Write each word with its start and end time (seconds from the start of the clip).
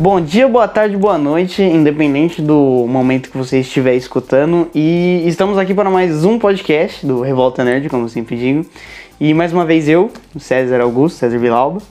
Bom 0.00 0.20
dia, 0.20 0.46
boa 0.46 0.68
tarde, 0.68 0.96
boa 0.96 1.18
noite, 1.18 1.60
independente 1.60 2.40
do 2.40 2.86
momento 2.88 3.30
que 3.30 3.36
você 3.36 3.58
estiver 3.58 3.96
escutando. 3.96 4.68
E 4.72 5.24
estamos 5.26 5.58
aqui 5.58 5.74
para 5.74 5.90
mais 5.90 6.24
um 6.24 6.38
podcast 6.38 7.04
do 7.04 7.20
Revolta 7.20 7.64
Nerd, 7.64 7.88
como 7.88 8.08
sempre 8.08 8.36
digo. 8.36 8.64
E 9.18 9.34
mais 9.34 9.52
uma 9.52 9.64
vez 9.64 9.88
eu, 9.88 10.08
César 10.38 10.80
Augusto, 10.80 11.18
César 11.18 11.36
Vilauba. 11.36 11.82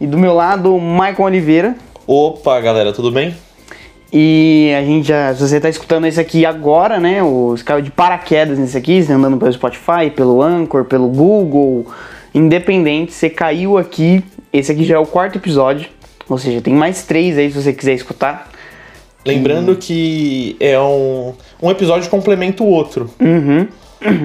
E 0.00 0.08
do 0.08 0.18
meu 0.18 0.34
lado, 0.34 0.76
Maicon 0.76 1.22
Oliveira. 1.22 1.76
Opa, 2.04 2.60
galera, 2.60 2.92
tudo 2.92 3.12
bem? 3.12 3.32
E 4.12 4.74
a 4.76 4.82
gente 4.82 5.06
já, 5.06 5.32
se 5.32 5.40
você 5.40 5.58
está 5.58 5.68
escutando 5.68 6.08
esse 6.08 6.18
aqui 6.18 6.44
agora, 6.44 6.98
né? 6.98 7.22
Os 7.22 7.62
caiu 7.62 7.80
de 7.80 7.92
paraquedas 7.92 8.58
nesse 8.58 8.76
aqui, 8.76 9.00
você 9.00 9.12
andando 9.12 9.36
pelo 9.36 9.52
Spotify, 9.52 10.10
pelo 10.12 10.42
Anchor, 10.42 10.84
pelo 10.84 11.06
Google, 11.06 11.86
independente, 12.34 13.12
você 13.12 13.30
caiu 13.30 13.78
aqui. 13.78 14.24
Esse 14.52 14.72
aqui 14.72 14.82
já 14.82 14.96
é 14.96 14.98
o 14.98 15.06
quarto 15.06 15.38
episódio. 15.38 15.88
Ou 16.28 16.38
seja, 16.38 16.60
tem 16.60 16.74
mais 16.74 17.04
três 17.04 17.36
aí 17.38 17.50
se 17.50 17.62
você 17.62 17.72
quiser 17.72 17.94
escutar. 17.94 18.50
Lembrando 19.24 19.76
que 19.76 20.56
é 20.58 20.78
um, 20.80 21.34
um 21.62 21.70
episódio 21.70 22.10
complementa 22.10 22.62
o 22.62 22.66
outro. 22.66 23.08
Uhum. 23.20 23.68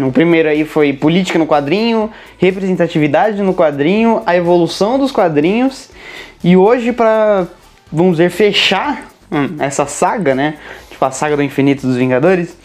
O 0.08 0.12
primeiro 0.12 0.50
aí 0.50 0.66
foi 0.66 0.92
política 0.92 1.38
no 1.38 1.46
quadrinho, 1.46 2.10
representatividade 2.40 3.42
no 3.44 3.54
quadrinho, 3.54 4.24
a 4.26 4.36
evolução 4.36 4.98
dos 4.98 5.12
quadrinhos. 5.12 5.90
E 6.44 6.58
hoje, 6.58 6.92
para, 6.92 7.48
vamos 7.92 8.18
dizer, 8.18 8.32
fechar 8.32 9.08
hum, 9.32 9.56
essa 9.60 9.86
saga, 9.86 10.34
né? 10.34 10.56
Tipo 10.90 11.06
a 11.06 11.12
saga 11.12 11.36
do 11.36 11.44
infinito 11.44 11.86
dos 11.86 11.96
Vingadores, 11.96 12.58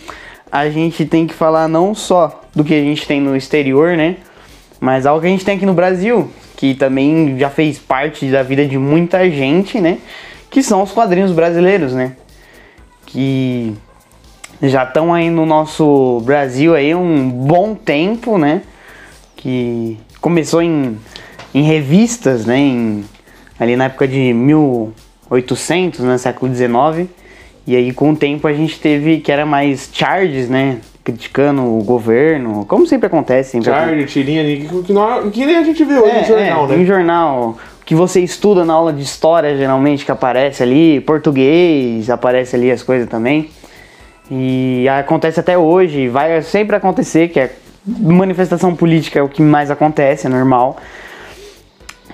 a 0.51 0.71
gente 0.71 1.05
tem 1.05 1.27
que 1.27 1.35
falar 1.35 1.69
não 1.69 1.95
só 1.95 2.43
do 2.55 2.65
que 2.65 2.73
a 2.73 2.81
gente 2.81 3.07
tem 3.07 3.21
no 3.21 3.37
exterior, 3.37 3.95
né? 3.97 4.17
Mas 4.81 5.05
algo 5.05 5.21
que 5.21 5.27
a 5.27 5.31
gente 5.31 5.45
tem 5.45 5.57
aqui 5.57 5.67
no 5.67 5.75
Brasil, 5.75 6.31
que 6.57 6.75
também 6.75 7.39
já 7.39 7.51
fez 7.51 7.79
parte 7.79 8.27
da 8.31 8.43
vida 8.43 8.67
de 8.67 8.79
muita 8.79 9.29
gente, 9.31 9.81
né? 9.81 9.99
Que 10.51 10.63
são 10.63 10.83
os 10.83 10.93
quadrinhos 10.93 11.33
brasileiros, 11.33 11.93
né? 11.93 12.13
Que 13.07 13.75
já 14.63 14.85
estão 14.85 15.13
aí 15.13 15.29
no 15.31 15.45
nosso 15.45 16.21
Brasil 16.25 16.75
aí 16.75 16.95
um 16.95 17.29
bom 17.29 17.75
tempo, 17.75 18.39
né? 18.39 18.63
Que 19.37 19.99
começou 20.21 20.63
em, 20.63 20.99
em 21.53 21.63
revistas, 21.63 22.47
né? 22.47 22.59
Em, 22.59 23.05
ali 23.59 23.75
na 23.77 23.87
época 23.87 24.07
de 24.07 24.33
1800, 24.33 26.01
né? 26.01 26.19
Século 26.19 26.55
XIX. 26.55 27.09
E 27.67 27.77
aí 27.77 27.93
com 27.93 28.13
o 28.13 28.17
tempo 28.17 28.47
a 28.47 28.53
gente 28.53 28.79
teve 28.79 29.19
que 29.19 29.33
era 29.33 29.47
mais 29.47 29.91
charges, 29.93 30.49
né? 30.49 30.81
Criticando 31.05 31.63
o 31.63 31.83
governo, 31.83 32.65
como 32.67 32.87
sempre 32.87 33.07
acontece. 33.07 33.53
Sempre 33.53 33.71
Charlie, 33.71 34.07
tirinha, 34.07 34.45
que, 34.45 34.83
que, 34.83 34.93
não- 34.93 35.31
que 35.31 35.45
nem 35.45 35.57
a 35.57 35.65
gente 35.65 35.85
vê 35.85 35.99
hoje 35.99 36.11
é, 36.17 36.21
no 36.21 36.27
jornal, 36.27 36.65
é, 36.65 36.69
né? 36.69 36.77
Em 36.77 36.85
jornal 36.87 37.59
que 37.85 37.95
você 37.95 38.21
estuda 38.21 38.65
na 38.65 38.73
aula 38.75 38.93
de 38.93 39.03
história, 39.03 39.57
geralmente, 39.57 40.05
que 40.05 40.13
aparece 40.13 40.63
ali, 40.63 41.01
português, 41.01 42.09
aparece 42.09 42.55
ali 42.57 42.71
as 42.71 42.83
coisas 42.83 43.09
também. 43.09 43.51
E 44.31 44.87
acontece 44.89 45.41
até 45.41 45.59
hoje, 45.59 46.09
vai 46.09 46.41
sempre 46.43 46.77
acontecer, 46.77 47.29
que 47.29 47.41
é 47.41 47.53
manifestação 47.85 48.75
política 48.75 49.19
é 49.19 49.23
o 49.23 49.29
que 49.29 49.43
mais 49.43 49.71
acontece, 49.71 50.27
é 50.27 50.31
normal. 50.31 50.77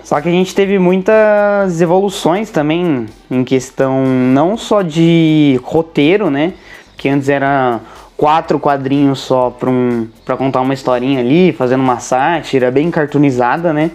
Só 0.02 0.18
que 0.22 0.28
a 0.28 0.32
gente 0.32 0.54
teve 0.54 0.78
muitas 0.78 1.82
evoluções 1.82 2.50
também 2.50 3.06
em 3.30 3.44
questão 3.44 4.06
não 4.06 4.56
só 4.56 4.80
de 4.80 5.60
roteiro, 5.62 6.30
né? 6.30 6.54
Que 6.96 7.10
antes 7.10 7.28
era 7.28 7.78
quatro 8.18 8.58
quadrinhos 8.58 9.20
só 9.20 9.48
para 9.48 9.70
um, 9.70 10.08
pra 10.24 10.36
contar 10.36 10.60
uma 10.60 10.74
historinha 10.74 11.20
ali, 11.20 11.52
fazendo 11.52 11.80
uma 11.82 12.00
sátira 12.00 12.68
bem 12.70 12.90
cartoonizada, 12.90 13.72
né? 13.72 13.92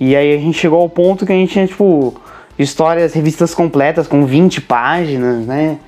E 0.00 0.14
aí 0.16 0.34
a 0.34 0.38
gente 0.38 0.58
chegou 0.58 0.80
ao 0.80 0.88
ponto 0.90 1.24
que 1.24 1.32
a 1.32 1.36
gente 1.36 1.52
tinha, 1.52 1.66
tipo, 1.66 2.14
histórias, 2.58 3.14
revistas 3.14 3.54
completas 3.54 4.08
com 4.08 4.26
20 4.26 4.60
páginas, 4.62 5.46
né? 5.46 5.78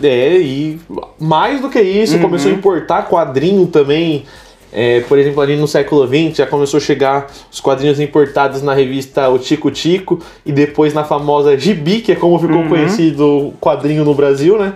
É, 0.00 0.36
e 0.38 0.80
mais 1.18 1.60
do 1.60 1.68
que 1.68 1.80
isso, 1.80 2.14
Uhum. 2.14 2.22
começou 2.22 2.52
a 2.52 2.54
importar 2.54 3.08
quadrinho 3.08 3.66
também. 3.66 4.24
É, 4.72 5.00
por 5.00 5.18
exemplo, 5.18 5.42
ali 5.42 5.56
no 5.56 5.66
século 5.68 6.06
XX 6.06 6.36
já 6.36 6.46
começou 6.46 6.78
a 6.78 6.80
chegar 6.80 7.26
os 7.50 7.60
quadrinhos 7.60 7.98
importados 8.00 8.62
na 8.62 8.72
revista 8.72 9.28
O 9.28 9.38
Tico 9.38 9.70
Tico 9.72 10.20
e 10.46 10.52
depois 10.52 10.94
na 10.94 11.02
famosa 11.04 11.58
Gibi, 11.58 12.00
que 12.00 12.12
é 12.12 12.14
como 12.14 12.38
ficou 12.38 12.58
Uhum. 12.58 12.68
conhecido 12.68 13.26
o 13.48 13.52
quadrinho 13.60 14.02
no 14.04 14.14
Brasil, 14.14 14.56
né? 14.56 14.74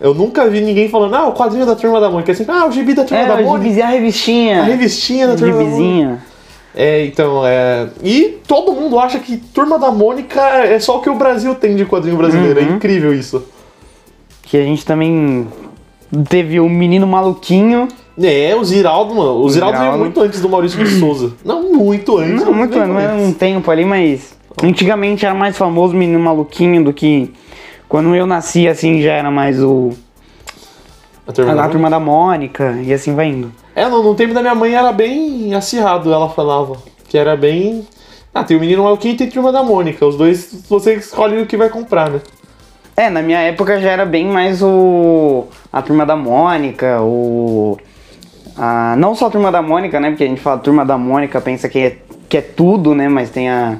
Eu 0.00 0.14
nunca 0.14 0.48
vi 0.48 0.60
ninguém 0.62 0.88
falando, 0.88 1.14
ah, 1.14 1.26
o 1.26 1.34
quadrinho 1.34 1.66
da 1.66 1.76
Turma 1.76 2.00
da 2.00 2.08
Mônica. 2.08 2.32
É 2.32 2.34
sempre, 2.34 2.54
ah, 2.54 2.66
o 2.66 2.72
gibi 2.72 2.94
da 2.94 3.04
Turma 3.04 3.22
É, 3.22 3.26
da 3.26 3.36
Mônica. 3.42 3.58
gibizinha, 3.58 3.84
a 3.84 3.88
revistinha. 3.90 4.60
A 4.60 4.64
revistinha 4.64 5.26
da 5.28 5.36
Turma 5.36 5.58
da 5.58 5.64
Mônica. 5.64 6.22
É, 6.74 7.04
então, 7.04 7.42
é. 7.46 7.88
E 8.02 8.38
todo 8.46 8.72
mundo 8.72 8.98
acha 8.98 9.18
que 9.18 9.36
Turma 9.36 9.78
da 9.78 9.90
Mônica 9.90 10.40
é 10.40 10.78
só 10.78 10.98
o 10.98 11.00
que 11.00 11.10
o 11.10 11.14
Brasil 11.16 11.54
tem 11.54 11.76
de 11.76 11.84
quadrinho 11.84 12.16
brasileiro. 12.16 12.60
Uhum. 12.60 12.66
É 12.66 12.70
incrível 12.76 13.12
isso. 13.12 13.42
Que 14.42 14.56
a 14.56 14.62
gente 14.62 14.86
também 14.86 15.46
teve 16.28 16.60
o 16.60 16.68
menino 16.68 17.06
maluquinho. 17.06 17.88
É, 18.22 18.54
o 18.54 18.64
Ziraldo, 18.64 19.14
mano. 19.14 19.34
O, 19.42 19.50
Ziraldo 19.50 19.78
veio 19.78 19.90
Ziraldo. 19.92 20.04
muito 20.04 20.20
antes 20.20 20.40
do 20.40 20.48
Maurício 20.48 20.82
de 20.82 20.98
Souza. 20.98 21.32
Não 21.44 21.72
muito 21.72 22.18
antes. 22.18 22.44
Não, 22.44 22.52
muito 22.52 22.78
não 22.78 22.98
é 22.98 23.12
um 23.14 23.32
tempo 23.32 23.70
ali, 23.70 23.84
mas 23.84 24.34
antigamente 24.62 25.24
era 25.24 25.34
mais 25.34 25.56
famoso 25.56 25.94
o 25.94 25.96
menino 25.96 26.20
maluquinho 26.20 26.84
do 26.84 26.92
que 26.92 27.32
quando 27.90 28.14
eu 28.14 28.24
nasci, 28.24 28.68
assim, 28.68 29.02
já 29.02 29.14
era 29.14 29.32
mais 29.32 29.60
o 29.60 29.90
A 31.26 31.32
Turma 31.32 31.50
a, 31.50 31.54
da 31.56 31.60
a 31.60 31.64
Mônica. 31.64 31.72
turma 31.72 31.90
da 31.90 32.00
Mônica 32.00 32.78
e 32.84 32.92
assim 32.92 33.16
vai 33.16 33.26
indo. 33.26 33.52
É, 33.74 33.88
no, 33.88 34.00
no 34.00 34.14
tempo 34.14 34.32
da 34.32 34.40
minha 34.40 34.54
mãe 34.54 34.72
era 34.72 34.92
bem 34.92 35.52
acirrado, 35.54 36.12
ela 36.12 36.28
falava. 36.30 36.76
Que 37.08 37.18
era 37.18 37.36
bem. 37.36 37.84
Ah, 38.32 38.44
tem 38.44 38.56
o 38.56 38.60
Menino 38.60 38.84
Maluquinho 38.84 39.14
e 39.14 39.16
tem 39.16 39.26
a 39.26 39.30
Turma 39.30 39.50
da 39.50 39.64
Mônica. 39.64 40.06
Os 40.06 40.16
dois, 40.16 40.64
você 40.68 40.94
escolhe 40.94 41.42
o 41.42 41.46
que 41.46 41.56
vai 41.56 41.68
comprar, 41.68 42.08
né? 42.08 42.20
É, 42.96 43.10
na 43.10 43.22
minha 43.22 43.40
época 43.40 43.80
já 43.80 43.90
era 43.90 44.06
bem 44.06 44.26
mais 44.26 44.62
o 44.62 45.46
a 45.72 45.82
turma 45.82 46.06
da 46.06 46.14
Mônica, 46.14 47.00
o 47.02 47.76
a, 48.56 48.94
não 48.96 49.16
só 49.16 49.26
a 49.26 49.30
turma 49.30 49.50
da 49.50 49.60
Mônica, 49.60 49.98
né? 49.98 50.10
Porque 50.10 50.22
a 50.22 50.28
gente 50.28 50.40
fala 50.40 50.58
turma 50.58 50.84
da 50.84 50.96
Mônica, 50.96 51.40
pensa 51.40 51.68
que 51.68 51.78
é, 51.80 51.98
que 52.28 52.36
é 52.36 52.40
tudo, 52.40 52.94
né? 52.94 53.08
Mas 53.08 53.30
tem 53.30 53.50
a 53.50 53.78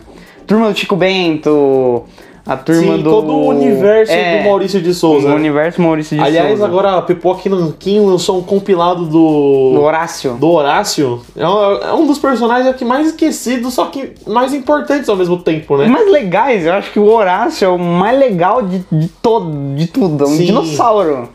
turma 0.49 0.69
do 0.69 0.77
Chico 0.77 0.97
Bento, 0.97 2.05
a 2.47 2.57
turma 2.57 2.97
Sim, 2.97 3.03
do 3.03 3.11
todo 3.11 3.33
o 3.33 3.49
universo 3.49 4.13
é, 4.13 4.39
do 4.39 4.49
Maurício 4.49 4.81
de 4.81 4.95
Souza. 4.95 5.29
O 5.29 5.35
universo 5.35 5.81
Maurício 5.81 6.17
de 6.17 6.23
Aliás, 6.23 6.51
Souza. 6.51 6.67
agora 6.67 6.97
a 6.97 7.03
Pipoca 7.03 7.49
Nanquim 7.49 8.01
lançou 8.01 8.39
um 8.39 8.43
compilado 8.43 9.05
do. 9.05 9.73
do 9.75 9.81
Horácio. 9.83 10.35
do 10.35 10.51
Horácio. 10.51 11.23
É 11.37 11.47
um, 11.47 11.73
é 11.77 11.93
um 11.93 12.07
dos 12.07 12.19
personagens 12.19 12.75
que 12.77 12.85
mais 12.85 13.09
esquecidos, 13.09 13.75
só 13.75 13.87
que 13.87 14.13
mais 14.27 14.55
importantes 14.55 15.09
ao 15.09 15.17
mesmo 15.17 15.39
tempo, 15.39 15.77
né? 15.77 15.87
mais 15.87 16.11
legais, 16.11 16.67
eu 16.67 16.73
acho 16.73 16.93
que 16.93 16.99
o 16.99 17.07
Horácio 17.07 17.65
é 17.65 17.69
o 17.69 17.79
mais 17.79 18.19
legal 18.19 18.63
de, 18.63 18.85
de 18.91 19.09
todo, 19.09 19.75
de 19.75 19.87
tudo, 19.87 20.25
é 20.25 20.27
um 20.27 20.31
Sim. 20.31 20.47
dinossauro. 20.47 21.29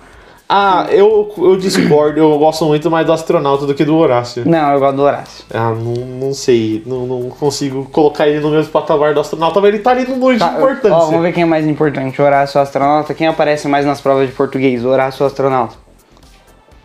Ah, 0.47 0.85
eu, 0.91 1.33
eu 1.39 1.57
discordo, 1.57 2.19
eu 2.19 2.37
gosto 2.37 2.65
muito 2.65 2.91
mais 2.91 3.03
do 3.05 3.11
astronauta 3.11 3.65
do 3.65 3.73
que 3.73 3.83
do 3.83 3.95
Horácio. 3.95 4.43
Não, 4.47 4.73
eu 4.73 4.79
gosto 4.79 4.95
do 4.95 5.01
Horácio. 5.01 5.43
Ah, 5.51 5.71
não, 5.71 5.93
não 6.05 6.33
sei, 6.35 6.83
não, 6.85 7.07
não 7.07 7.29
consigo 7.31 7.85
colocar 7.91 8.27
ele 8.27 8.39
no 8.41 8.51
mesmo 8.51 8.71
patamar 8.71 9.15
do 9.15 9.19
astronauta, 9.19 9.59
mas 9.59 9.69
ele 9.73 9.79
tá 9.81 9.89
ali 9.91 10.05
no 10.05 10.19
longe 10.19 10.37
Tá, 10.37 10.49
de 10.49 10.55
importância. 10.57 10.95
ó, 10.95 11.05
vamos 11.07 11.21
ver 11.23 11.33
quem 11.33 11.41
é 11.43 11.45
mais 11.47 11.65
importante, 11.65 12.21
o 12.21 12.25
Horácio 12.25 12.59
ou 12.59 12.63
astronauta. 12.63 13.13
Quem 13.15 13.25
aparece 13.25 13.67
mais 13.67 13.87
nas 13.87 13.99
provas 13.99 14.27
de 14.27 14.35
português, 14.35 14.85
o 14.85 14.89
Horácio 14.89 15.23
ou 15.23 15.27
astronauta? 15.27 15.75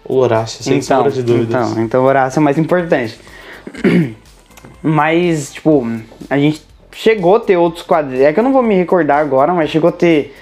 O 0.07 0.17
Horácio, 0.17 0.65
sem 0.65 0.79
então, 0.79 0.97
sombra 0.97 1.13
de 1.13 1.23
dúvidas. 1.23 1.71
Então, 1.71 1.83
então 1.85 2.03
o 2.03 2.07
Horácio 2.07 2.41
é 2.41 2.43
mais 2.43 2.57
importante. 2.57 3.21
Mas, 4.83 5.53
tipo, 5.53 5.87
a 6.31 6.39
gente 6.39 6.63
chegou 6.93 7.37
a 7.37 7.41
ter 7.41 7.57
outros 7.57 7.85
quadrinhos. 7.85 8.25
É 8.25 8.33
que 8.33 8.41
eu 8.41 8.45
não 8.45 8.53
vou 8.53 8.63
me 8.63 8.75
recordar 8.75 9.19
agora, 9.19 9.53
mas 9.53 9.69
chegou 9.71 9.89
a 9.91 9.93
ter. 9.93 10.35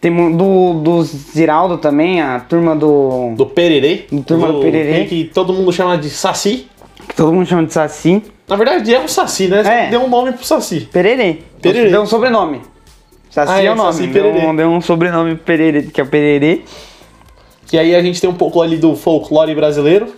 Tem 0.00 0.34
do, 0.34 0.74
do 0.80 1.02
Ziraldo 1.02 1.76
também, 1.76 2.22
a 2.22 2.40
turma 2.40 2.74
do. 2.74 3.34
Do 3.36 3.44
Pererê. 3.46 4.06
Do 4.10 4.22
Turma 4.22 4.50
do 4.50 4.60
Pererê. 4.60 4.92
tem 5.00 5.06
Que 5.06 5.24
todo 5.24 5.52
mundo 5.52 5.70
chama 5.72 5.98
de 5.98 6.08
Saci. 6.08 6.66
que 7.06 7.14
todo 7.14 7.32
mundo 7.32 7.46
chama 7.46 7.66
de 7.66 7.72
Saci. 7.72 8.22
Na 8.48 8.56
verdade 8.56 8.94
é 8.94 8.98
um 9.00 9.06
Saci, 9.06 9.48
né? 9.48 9.60
É. 9.86 9.90
Deu 9.90 10.00
um 10.02 10.08
nome 10.08 10.32
pro 10.32 10.44
Saci. 10.44 10.88
Pererê. 10.90 11.38
Pererê. 11.60 11.90
Deu 11.90 12.02
um 12.02 12.06
sobrenome. 12.06 12.62
Saci 13.28 13.52
Ah, 13.52 13.62
é 13.62 13.66
é, 13.66 13.72
o 13.72 13.76
nome. 13.76 13.92
Saci 13.92 14.06
deu, 14.06 14.24
Pererê. 14.24 14.46
um, 14.46 14.56
deu 14.56 14.68
um 14.70 14.80
sobrenome 14.80 15.36
Pererê, 15.36 15.82
que 15.82 16.00
é 16.00 16.04
o 16.04 16.06
Pererê. 16.06 16.62
Que 17.66 17.78
aí 17.78 17.94
a 17.94 18.02
gente 18.02 18.20
tem 18.20 18.28
um 18.30 18.34
pouco 18.34 18.62
ali 18.62 18.78
do 18.78 18.96
folclore 18.96 19.54
brasileiro. 19.54 20.14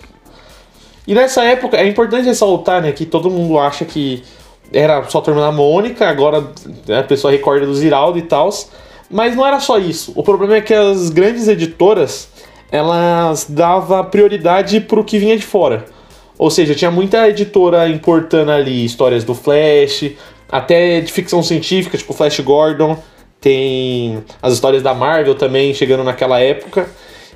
E 1.06 1.14
nessa 1.14 1.42
época, 1.42 1.76
é 1.76 1.86
importante 1.88 2.26
ressaltar, 2.26 2.80
né, 2.80 2.92
que 2.92 3.04
todo 3.04 3.28
mundo 3.28 3.58
acha 3.58 3.84
que 3.84 4.22
era 4.72 5.02
só 5.08 5.18
a 5.18 5.22
turma 5.22 5.40
da 5.40 5.50
Mônica, 5.50 6.08
agora 6.08 6.40
né, 6.86 7.00
a 7.00 7.02
pessoa 7.02 7.32
recorda 7.32 7.66
do 7.66 7.74
Ziraldo 7.74 8.16
e 8.18 8.22
tal. 8.22 8.48
Mas 9.12 9.36
não 9.36 9.46
era 9.46 9.60
só 9.60 9.78
isso. 9.78 10.12
O 10.16 10.22
problema 10.22 10.56
é 10.56 10.60
que 10.62 10.72
as 10.72 11.10
grandes 11.10 11.46
editoras, 11.46 12.28
elas 12.70 13.46
davam 13.48 14.02
prioridade 14.06 14.80
pro 14.80 15.04
que 15.04 15.18
vinha 15.18 15.36
de 15.36 15.44
fora. 15.44 15.84
Ou 16.38 16.50
seja, 16.50 16.74
tinha 16.74 16.90
muita 16.90 17.28
editora 17.28 17.88
importando 17.88 18.50
ali 18.50 18.84
histórias 18.84 19.22
do 19.22 19.34
Flash, 19.34 20.12
até 20.50 21.00
de 21.00 21.12
ficção 21.12 21.42
científica, 21.42 21.96
tipo 21.96 22.12
Flash 22.12 22.40
Gordon, 22.40 22.96
tem 23.40 24.24
as 24.40 24.54
histórias 24.54 24.82
da 24.82 24.94
Marvel 24.94 25.34
também 25.34 25.74
chegando 25.74 26.02
naquela 26.02 26.40
época. 26.40 26.88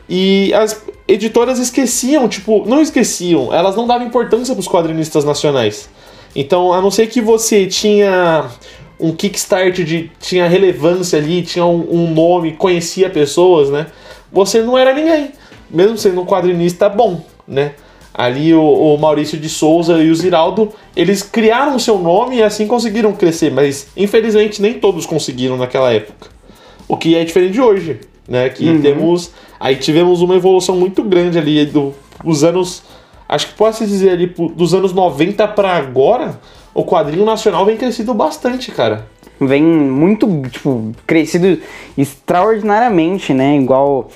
E 0.08 0.54
as 0.54 0.82
editoras 1.06 1.58
esqueciam, 1.58 2.28
tipo, 2.28 2.64
não 2.66 2.80
esqueciam, 2.80 3.52
elas 3.52 3.76
não 3.76 3.86
davam 3.86 4.06
importância 4.06 4.54
para 4.54 4.60
os 4.60 4.68
quadrinistas 4.68 5.24
nacionais. 5.24 5.88
Então, 6.34 6.72
a 6.72 6.80
não 6.80 6.90
ser 6.90 7.08
que 7.08 7.20
você 7.20 7.66
tinha 7.66 8.46
um 8.98 9.12
kickstart 9.12 9.76
de 9.82 10.10
tinha 10.20 10.48
relevância 10.48 11.18
ali, 11.18 11.42
tinha 11.42 11.64
um, 11.64 11.86
um 11.90 12.10
nome, 12.12 12.52
conhecia 12.52 13.10
pessoas, 13.10 13.70
né? 13.70 13.86
Você 14.32 14.62
não 14.62 14.76
era 14.76 14.94
ninguém, 14.94 15.30
mesmo 15.70 15.96
sendo 15.96 16.20
um 16.20 16.26
quadrinista 16.26 16.88
bom, 16.88 17.20
né? 17.46 17.72
Ali 18.12 18.54
o, 18.54 18.62
o, 18.62 18.98
Maurício 18.98 19.38
de 19.38 19.48
Souza 19.48 20.02
e 20.02 20.10
o 20.10 20.14
Ziraldo, 20.14 20.72
eles 20.96 21.22
criaram 21.22 21.76
o 21.76 21.80
seu 21.80 21.98
nome 21.98 22.36
e 22.36 22.42
assim 22.42 22.66
conseguiram 22.66 23.12
crescer, 23.12 23.52
mas 23.52 23.88
infelizmente 23.94 24.62
nem 24.62 24.74
todos 24.74 25.04
conseguiram 25.04 25.58
naquela 25.58 25.92
época. 25.92 26.30
O 26.88 26.96
que 26.96 27.14
é 27.14 27.24
diferente 27.24 27.52
de 27.52 27.60
hoje, 27.60 28.00
né? 28.26 28.48
Que 28.48 28.68
uhum. 28.68 28.80
temos. 28.80 29.32
Aí 29.60 29.76
tivemos 29.76 30.22
uma 30.22 30.34
evolução 30.34 30.76
muito 30.76 31.02
grande 31.02 31.38
ali 31.38 31.66
do, 31.66 31.94
dos 32.24 32.42
anos. 32.42 32.82
Acho 33.28 33.48
que 33.48 33.54
pode 33.54 33.76
se 33.76 33.86
dizer 33.86 34.10
ali, 34.10 34.26
dos 34.54 34.72
anos 34.72 34.92
90 34.92 35.46
para 35.48 35.76
agora, 35.76 36.40
o 36.76 36.84
quadrinho 36.84 37.24
nacional 37.24 37.64
vem 37.64 37.76
crescido 37.76 38.12
bastante, 38.12 38.70
cara. 38.70 39.06
Vem 39.40 39.62
muito, 39.62 40.26
tipo, 40.50 40.92
crescido 41.06 41.58
extraordinariamente, 41.96 43.32
né? 43.32 43.56
Igual 43.56 44.10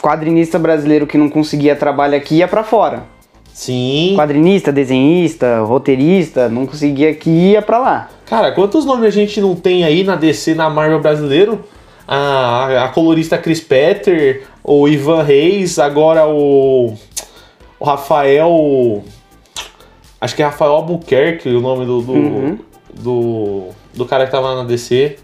quadrinista 0.00 0.58
brasileiro 0.58 1.06
que 1.06 1.16
não 1.16 1.28
conseguia 1.28 1.74
trabalho 1.74 2.14
aqui 2.16 2.36
ia 2.36 2.48
para 2.48 2.62
fora. 2.62 3.04
Sim. 3.52 4.14
Quadrinista, 4.16 4.70
desenhista, 4.70 5.60
roteirista, 5.60 6.48
não 6.48 6.66
conseguia 6.66 7.14
que 7.14 7.30
ia 7.30 7.62
pra 7.62 7.78
lá. 7.78 8.10
Cara, 8.26 8.52
quantos 8.52 8.84
nomes 8.84 9.06
a 9.06 9.10
gente 9.10 9.40
não 9.40 9.56
tem 9.56 9.82
aí 9.82 10.04
na 10.04 10.16
DC, 10.16 10.54
na 10.54 10.68
Marvel 10.68 11.00
brasileiro? 11.00 11.64
A, 12.06 12.84
a 12.84 12.88
colorista 12.88 13.38
Chris 13.38 13.60
Petter, 13.60 14.44
o 14.62 14.86
Ivan 14.86 15.22
Reis, 15.22 15.78
agora 15.78 16.26
o, 16.26 16.92
o 17.80 17.84
Rafael. 17.84 19.02
Acho 20.20 20.34
que 20.34 20.42
é 20.42 20.46
Rafael 20.46 20.72
Albuquerque 20.72 21.48
o 21.48 21.60
nome 21.60 21.84
do, 21.84 22.00
do, 22.00 22.12
uhum. 22.12 22.58
do, 22.94 23.62
do 23.94 24.04
cara 24.06 24.26
que 24.26 24.32
tava 24.32 24.54
na 24.54 24.64
DC. 24.64 25.16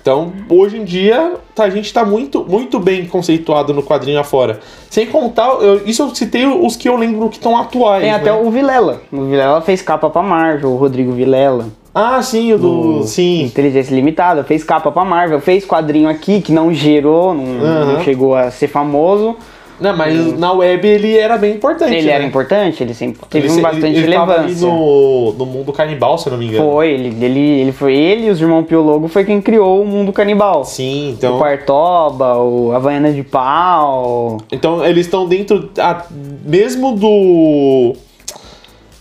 Então, 0.00 0.32
hoje 0.48 0.76
em 0.76 0.84
dia, 0.84 1.34
tá, 1.52 1.64
a 1.64 1.70
gente 1.70 1.86
está 1.86 2.04
muito, 2.04 2.44
muito 2.48 2.78
bem 2.78 3.06
conceituado 3.06 3.74
no 3.74 3.82
quadrinho 3.82 4.20
afora. 4.20 4.60
Sem 4.88 5.06
contar, 5.06 5.48
eu, 5.60 5.84
isso 5.84 6.00
eu 6.00 6.14
citei 6.14 6.46
os 6.46 6.76
que 6.76 6.88
eu 6.88 6.96
lembro 6.96 7.28
que 7.28 7.38
estão 7.38 7.56
atuais. 7.56 8.02
Tem 8.02 8.12
até 8.12 8.30
né? 8.30 8.40
o 8.40 8.48
Vilela. 8.48 9.02
O 9.10 9.24
Vilela 9.24 9.60
fez 9.62 9.82
capa 9.82 10.08
pra 10.08 10.22
Marvel, 10.22 10.70
o 10.70 10.76
Rodrigo 10.76 11.10
Vilela. 11.10 11.66
Ah, 11.92 12.22
sim, 12.22 12.52
o 12.52 12.58
do. 12.58 12.98
do 12.98 13.02
sim. 13.04 13.42
Inteligência 13.46 13.92
Limitada. 13.94 14.44
Fez 14.44 14.62
capa 14.62 14.92
pra 14.92 15.04
Marvel, 15.04 15.40
fez 15.40 15.66
quadrinho 15.66 16.08
aqui 16.08 16.40
que 16.40 16.52
não 16.52 16.72
gerou, 16.72 17.34
não, 17.34 17.42
uhum. 17.42 17.92
não 17.94 18.04
chegou 18.04 18.36
a 18.36 18.50
ser 18.52 18.68
famoso. 18.68 19.34
Não, 19.78 19.96
mas 19.96 20.18
hum. 20.18 20.36
na 20.38 20.52
web 20.52 20.86
ele 20.86 21.16
era 21.16 21.36
bem 21.36 21.54
importante. 21.54 21.94
Ele 21.94 22.06
né? 22.06 22.12
era 22.12 22.24
importante, 22.24 22.82
ele 22.82 22.94
sempre 22.94 23.20
teve 23.28 23.48
ele, 23.48 23.60
bastante 23.60 23.86
ele, 23.86 23.98
ele 23.98 24.12
relevância. 24.12 24.66
no, 24.66 25.32
no 25.34 25.46
mundo 25.46 25.72
canibal, 25.72 26.16
se 26.16 26.28
eu 26.28 26.32
não 26.32 26.38
me 26.38 26.46
engano. 26.46 26.70
Foi, 26.70 26.90
ele, 26.90 27.24
ele, 27.24 27.60
ele 27.60 27.72
foi 27.72 27.94
ele 27.94 28.26
e 28.26 28.30
os 28.30 28.40
irmãos 28.40 28.64
Piologo 28.64 29.06
foi 29.08 29.24
quem 29.24 29.40
criou 29.40 29.82
o 29.82 29.86
mundo 29.86 30.12
canibal. 30.12 30.64
Sim, 30.64 31.10
então. 31.10 31.36
O 31.36 31.38
Quartoba, 31.38 32.38
o 32.38 32.72
Havaiana 32.72 33.12
de 33.12 33.22
Pau. 33.22 34.38
Então 34.50 34.84
eles 34.84 35.06
estão 35.06 35.26
dentro 35.26 35.70
a, 35.78 36.04
mesmo 36.44 36.96
do. 36.96 37.94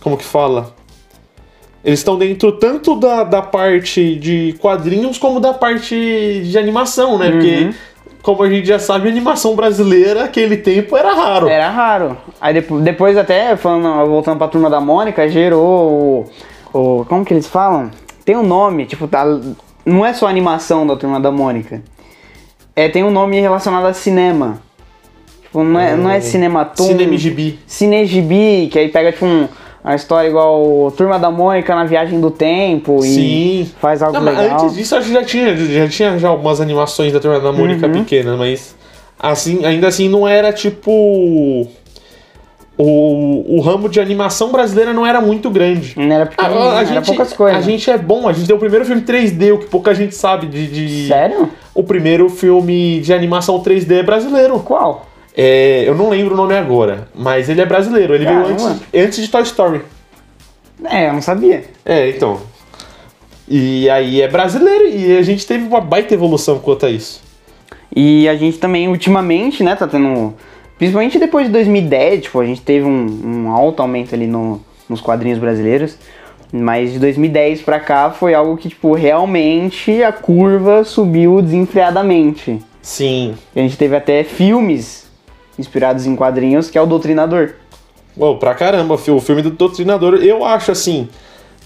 Como 0.02 0.18
que 0.18 0.26
fala? 0.26 0.76
Eles 1.84 2.00
estão 2.00 2.18
dentro 2.18 2.52
tanto 2.54 2.96
da, 2.96 3.24
da 3.24 3.42
parte 3.44 4.16
de 4.16 4.56
quadrinhos 4.60 5.20
como 5.20 5.40
da 5.40 5.54
parte 5.54 6.42
de 6.44 6.58
animação, 6.58 7.18
né? 7.18 7.28
Uhum. 7.28 7.32
Porque 7.34 7.70
como 8.26 8.42
a 8.42 8.50
gente 8.50 8.68
já 8.68 8.80
sabe, 8.80 9.08
a 9.08 9.12
animação 9.12 9.56
brasileira 9.56 10.24
aquele 10.24 10.58
tempo 10.58 10.98
era 10.98 11.14
raro. 11.14 11.48
Era 11.48 11.70
raro. 11.70 12.18
Aí 12.42 12.56
depois, 12.56 12.84
depois 12.84 13.18
até, 13.18 13.56
falando, 13.56 14.10
voltando 14.10 14.40
pra 14.40 14.48
turma 14.48 14.68
da 14.68 14.82
Mônica, 14.82 15.30
gerou 15.30 16.26
o, 16.74 17.00
o. 17.02 17.06
Como 17.06 17.24
que 17.24 17.36
eles 17.36 17.46
falam? 17.46 17.92
Tem 18.26 18.36
um 18.36 18.42
nome, 18.42 18.88
tipo, 18.88 19.08
tá. 19.08 19.24
Não 19.86 20.04
é 20.04 20.12
só 20.12 20.28
animação 20.28 20.88
da 20.88 20.96
turma 20.96 21.20
da 21.20 21.32
Mônica. 21.32 21.84
É, 22.76 22.90
tem 22.90 23.04
um 23.04 23.12
nome 23.12 23.40
relacionado 23.40 23.86
a 23.86 23.94
cinema. 23.94 24.60
Tipo, 25.44 25.64
não 25.64 25.80
é, 25.80 25.96
não 25.96 26.10
é 26.10 26.18
hum. 26.18 26.22
cinematum. 26.22 26.84
Cinegibi. 26.84 27.60
Cinegibi, 27.68 28.70
que 28.72 28.80
aí 28.80 28.90
pega, 28.90 29.12
tipo, 29.12 29.28
um 29.28 29.48
a 29.86 29.94
história 29.94 30.28
igual 30.28 30.92
Turma 30.98 31.20
da 31.20 31.30
Mônica 31.30 31.76
na 31.76 31.84
Viagem 31.84 32.20
do 32.20 32.32
Tempo 32.32 33.04
Sim. 33.04 33.22
e 33.22 33.66
faz 33.80 34.02
algo 34.02 34.18
Não, 34.18 34.26
legal. 34.26 34.64
Antes 34.64 34.76
disso, 34.76 34.96
acho 34.96 35.08
que 35.08 35.14
já 35.14 35.24
tinha, 35.24 35.56
já 35.56 35.88
tinha 35.88 36.18
já 36.18 36.28
algumas 36.28 36.60
animações 36.60 37.14
da 37.14 37.20
Turma 37.20 37.40
da 37.40 37.52
Mônica 37.52 37.86
uhum. 37.86 37.94
pequena, 37.94 38.36
mas 38.36 38.76
assim, 39.20 39.64
ainda 39.64 39.88
assim 39.88 40.10
não 40.10 40.28
era 40.28 40.52
tipo 40.52 40.92
o, 42.78 43.58
o 43.58 43.62
ramo 43.62 43.88
de 43.88 44.00
animação 44.02 44.52
brasileira 44.52 44.92
não 44.92 45.06
era 45.06 45.22
muito 45.22 45.52
grande. 45.52 45.94
Não 45.96 46.16
era 46.16 46.26
pequeno, 46.26 46.58
a, 46.58 46.74
a, 46.74 46.80
a 46.80 46.84
gente, 46.84 47.06
poucas 47.06 47.34
coisas. 47.34 47.60
A 47.60 47.62
gente 47.62 47.90
é 47.90 47.98
bom, 47.98 48.28
a 48.28 48.34
gente 48.34 48.48
deu 48.48 48.56
o 48.56 48.60
primeiro 48.60 48.86
filme 48.86 49.04
3D, 49.04 49.54
o 49.54 49.60
que 49.60 49.68
pouca 49.68 49.94
gente 49.94 50.16
sabe 50.16 50.48
de, 50.48 50.68
de... 50.68 51.08
Sério? 51.08 51.48
O 51.76 51.84
primeiro 51.84 52.28
filme 52.28 53.02
de 53.02 53.14
animação 53.14 53.62
3D 53.62 54.04
brasileiro. 54.04 54.60
Qual? 54.62 55.05
É, 55.38 55.84
eu 55.86 55.96
não 55.96 56.10
lembro 56.10 56.34
o 56.34 56.38
nome 56.38 56.56
agora, 56.56 57.10
mas 57.14 57.50
ele 57.50 57.62
é 57.62 57.66
brasileiro. 57.66 58.16
Ele 58.16 58.24
Caramba. 58.24 58.46
veio 58.46 58.68
antes, 58.68 58.82
antes 58.94 59.22
de 59.22 59.28
Toy 59.28 59.44
Story. 59.44 59.82
É, 60.86 61.10
eu 61.10 61.14
não 61.14 61.22
sabia. 61.22 61.66
É, 61.84 62.10
então. 62.10 62.40
E 63.48 63.90
aí 63.90 64.22
é 64.22 64.28
brasileiro 64.28 64.88
e 64.88 65.18
a 65.18 65.22
gente 65.22 65.46
teve 65.46 65.66
uma 65.66 65.82
baita 65.82 66.14
evolução 66.14 66.60
quanto 66.60 66.86
a 66.86 66.90
isso. 66.90 67.22
E 67.94 68.28
a 68.28 68.36
gente 68.36 68.58
também, 68.58 68.88
ultimamente, 68.88 69.64
né, 69.64 69.76
tá 69.76 69.88
tendo. 69.88 70.34
Principalmente 70.78 71.20
depois 71.20 71.46
de 71.48 71.54
2010, 71.54 72.24
tipo, 72.24 72.40
a 72.40 72.46
gente 72.46 72.62
teve 72.62 72.86
um, 72.86 73.22
um 73.46 73.50
alto 73.52 73.82
aumento 73.82 74.14
ali 74.14 74.28
no, 74.28 74.62
nos 74.90 75.02
quadrinhos 75.02 75.40
brasileiros. 75.40 75.98
Mas 76.52 76.94
de 76.94 77.00
2010 77.00 77.62
pra 77.64 77.80
cá 77.80 78.12
foi 78.12 78.34
algo 78.34 78.56
que, 78.56 78.70
tipo, 78.70 78.94
realmente 78.94 80.02
a 80.04 80.12
curva 80.12 80.84
subiu 80.84 81.42
desenfreadamente. 81.42 82.62
Sim. 82.82 83.36
A 83.56 83.60
gente 83.60 83.78
teve 83.78 83.96
até 83.96 84.24
filmes 84.24 85.05
inspirados 85.58 86.06
em 86.06 86.16
quadrinhos, 86.16 86.70
que 86.70 86.78
é 86.78 86.82
o 86.82 86.86
Doutrinador. 86.86 87.54
Uou, 88.18 88.38
pra 88.38 88.54
caramba, 88.54 88.96
o 88.96 89.22
filme 89.22 89.42
do 89.42 89.50
Doutrinador, 89.50 90.16
eu 90.16 90.46
acho 90.46 90.72
assim, 90.72 91.10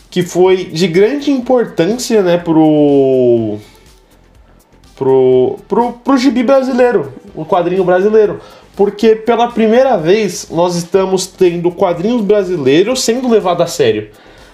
que 0.10 0.24
foi 0.24 0.66
de 0.66 0.88
grande 0.88 1.32
importância, 1.32 2.22
né, 2.22 2.38
pro. 2.38 3.58
pro. 4.96 5.58
pro, 5.68 5.94
pro 5.94 6.18
gibi 6.18 6.44
brasileiro, 6.44 7.14
o 7.36 7.46
quadrinho 7.46 7.84
brasileiro. 7.84 8.40
Porque 8.76 9.14
pela 9.14 9.50
primeira 9.50 9.98
vez 9.98 10.48
nós 10.50 10.76
estamos 10.76 11.28
tendo 11.28 11.70
quadrinhos 11.70 12.22
brasileiros 12.22 13.02
sendo 13.02 13.30
levados 13.30 13.64
a 13.64 13.68
sério. 13.68 14.10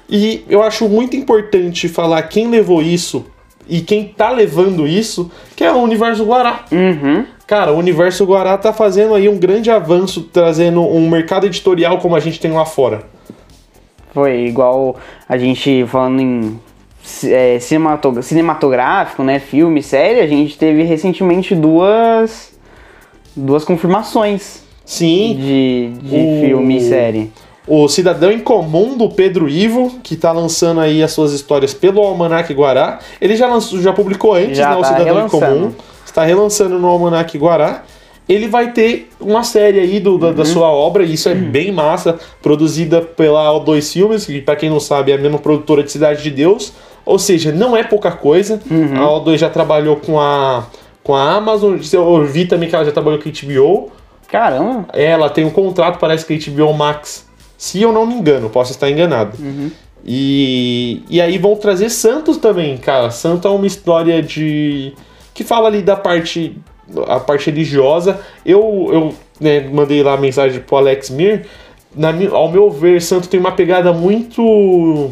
E 0.09 0.43
eu 0.49 0.63
acho 0.63 0.89
muito 0.89 1.15
importante 1.15 1.87
falar 1.87 2.23
quem 2.23 2.49
levou 2.49 2.81
isso 2.81 3.25
e 3.67 3.81
quem 3.81 4.07
tá 4.07 4.31
levando 4.31 4.87
isso, 4.87 5.31
que 5.55 5.63
é 5.63 5.71
o 5.71 5.77
Universo 5.77 6.25
Guará. 6.25 6.65
Uhum. 6.71 7.25
Cara, 7.47 7.71
o 7.71 7.77
Universo 7.77 8.25
Guará 8.25 8.57
tá 8.57 8.73
fazendo 8.73 9.13
aí 9.13 9.29
um 9.29 9.37
grande 9.37 9.69
avanço, 9.69 10.23
trazendo 10.23 10.81
um 10.81 11.07
mercado 11.07 11.45
editorial 11.45 11.99
como 11.99 12.15
a 12.15 12.19
gente 12.19 12.39
tem 12.39 12.51
lá 12.51 12.65
fora. 12.65 13.03
Foi 14.13 14.45
igual 14.45 14.95
a 15.27 15.37
gente 15.37 15.85
falando 15.87 16.21
em 16.21 16.59
é, 17.25 17.59
cinematográfico, 17.59 19.23
né, 19.23 19.39
filme, 19.39 19.83
série, 19.83 20.21
a 20.21 20.27
gente 20.27 20.57
teve 20.57 20.83
recentemente 20.83 21.53
duas 21.53 22.53
duas 23.35 23.63
confirmações. 23.63 24.63
Sim. 24.85 25.35
De, 25.35 25.89
de 26.01 26.15
o... 26.15 26.41
filme 26.47 26.77
e 26.77 26.81
série. 26.81 27.31
O 27.67 27.87
Cidadão 27.87 28.31
em 28.31 28.39
Comum 28.39 28.95
do 28.95 29.09
Pedro 29.09 29.49
Ivo, 29.49 29.99
que 30.03 30.13
está 30.13 30.31
lançando 30.31 30.79
aí 30.79 31.01
as 31.01 31.11
suas 31.11 31.33
histórias 31.33 31.73
pelo 31.73 31.99
Almanac 32.01 32.53
Guará. 32.53 32.99
Ele 33.19 33.35
já 33.35 33.47
lançou, 33.47 33.81
já 33.81 33.91
publicou 33.91 34.35
antes, 34.35 34.57
já 34.57 34.69
né, 34.69 34.75
tá 34.75 34.79
o 34.79 34.83
Cidadão 34.83 35.05
relançando. 35.05 35.45
em 35.45 35.59
Comum. 35.59 35.73
Está 36.15 36.23
relançando 36.23 36.79
no 36.79 36.87
Almanac 36.87 37.37
Guará. 37.37 37.83
Ele 38.27 38.47
vai 38.47 38.71
ter 38.71 39.09
uma 39.19 39.43
série 39.43 39.81
aí 39.81 39.99
do, 39.99 40.17
da, 40.17 40.27
uhum. 40.27 40.33
da, 40.33 40.45
sua 40.45 40.69
obra, 40.69 41.03
e 41.03 41.13
isso 41.13 41.27
é 41.27 41.33
uhum. 41.33 41.51
bem 41.51 41.73
massa, 41.73 42.17
produzida 42.41 43.01
pela 43.01 43.51
O2 43.51 43.91
Filmes, 43.91 44.25
que 44.25 44.41
para 44.41 44.55
quem 44.55 44.69
não 44.69 44.79
sabe 44.79 45.11
é 45.11 45.15
a 45.15 45.17
mesma 45.17 45.37
produtora 45.37 45.83
de 45.83 45.91
Cidade 45.91 46.23
de 46.23 46.31
Deus. 46.31 46.71
Ou 47.05 47.19
seja, 47.19 47.51
não 47.51 47.75
é 47.75 47.83
pouca 47.83 48.11
coisa. 48.11 48.61
Uhum. 48.71 48.95
A 48.95 49.19
O2 49.19 49.39
já 49.39 49.49
trabalhou 49.49 49.97
com 49.97 50.17
a, 50.17 50.65
com 51.03 51.13
a 51.13 51.33
Amazon, 51.35 51.77
eu 51.91 52.25
vi 52.25 52.45
também 52.45 52.69
que 52.69 52.75
ela 52.75 52.85
já 52.85 52.93
trabalhou 52.93 53.19
com 53.19 53.27
a 53.27 53.31
HBO. 53.31 53.91
Caramba! 54.27 54.87
Ela 54.93 55.29
tem 55.29 55.43
um 55.43 55.51
contrato, 55.51 55.99
parece 55.99 56.25
que 56.25 56.33
a 56.33 56.51
HBO 56.51 56.73
Max 56.73 57.25
se 57.57 57.81
eu 57.81 57.91
não 57.91 58.05
me 58.05 58.13
engano, 58.13 58.49
posso 58.49 58.71
estar 58.71 58.89
enganado. 58.89 59.37
Uhum. 59.39 59.71
E, 60.05 61.01
e 61.09 61.19
aí 61.19 61.37
vão 61.37 61.55
trazer 61.55 61.89
Santos 61.89 62.37
também, 62.37 62.77
cara. 62.77 63.09
Santos 63.09 63.49
é 63.49 63.53
uma 63.53 63.65
história 63.65 64.21
de. 64.21 64.93
Que 65.35 65.43
fala 65.43 65.67
ali 65.67 65.83
da 65.83 65.95
parte. 65.95 66.57
a 67.07 67.19
parte 67.19 67.51
religiosa. 67.51 68.19
Eu, 68.43 68.89
eu 68.91 69.15
né, 69.39 69.59
mandei 69.71 70.01
lá 70.01 70.13
a 70.13 70.17
mensagem 70.17 70.59
pro 70.61 70.77
Alex 70.77 71.11
Mir. 71.11 71.45
Na, 71.95 72.09
ao 72.31 72.51
meu 72.51 72.71
ver, 72.71 73.01
Santos 73.01 73.27
tem 73.27 73.39
uma 73.39 73.51
pegada 73.51 73.93
muito. 73.93 75.11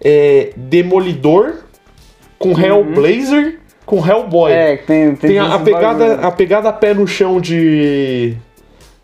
É, 0.00 0.50
demolidor 0.56 1.60
com 2.38 2.50
uhum. 2.50 2.60
Hellblazer 2.60 3.60
com 3.86 4.06
Hellboy. 4.06 4.52
É, 4.52 4.76
tem, 4.76 5.14
tem, 5.14 5.30
tem 5.30 5.38
a, 5.38 5.54
a 5.54 5.58
pegada, 5.58 6.14
a 6.14 6.30
pegada 6.30 6.72
pé 6.72 6.94
no 6.94 7.06
chão 7.06 7.40
de 7.40 8.36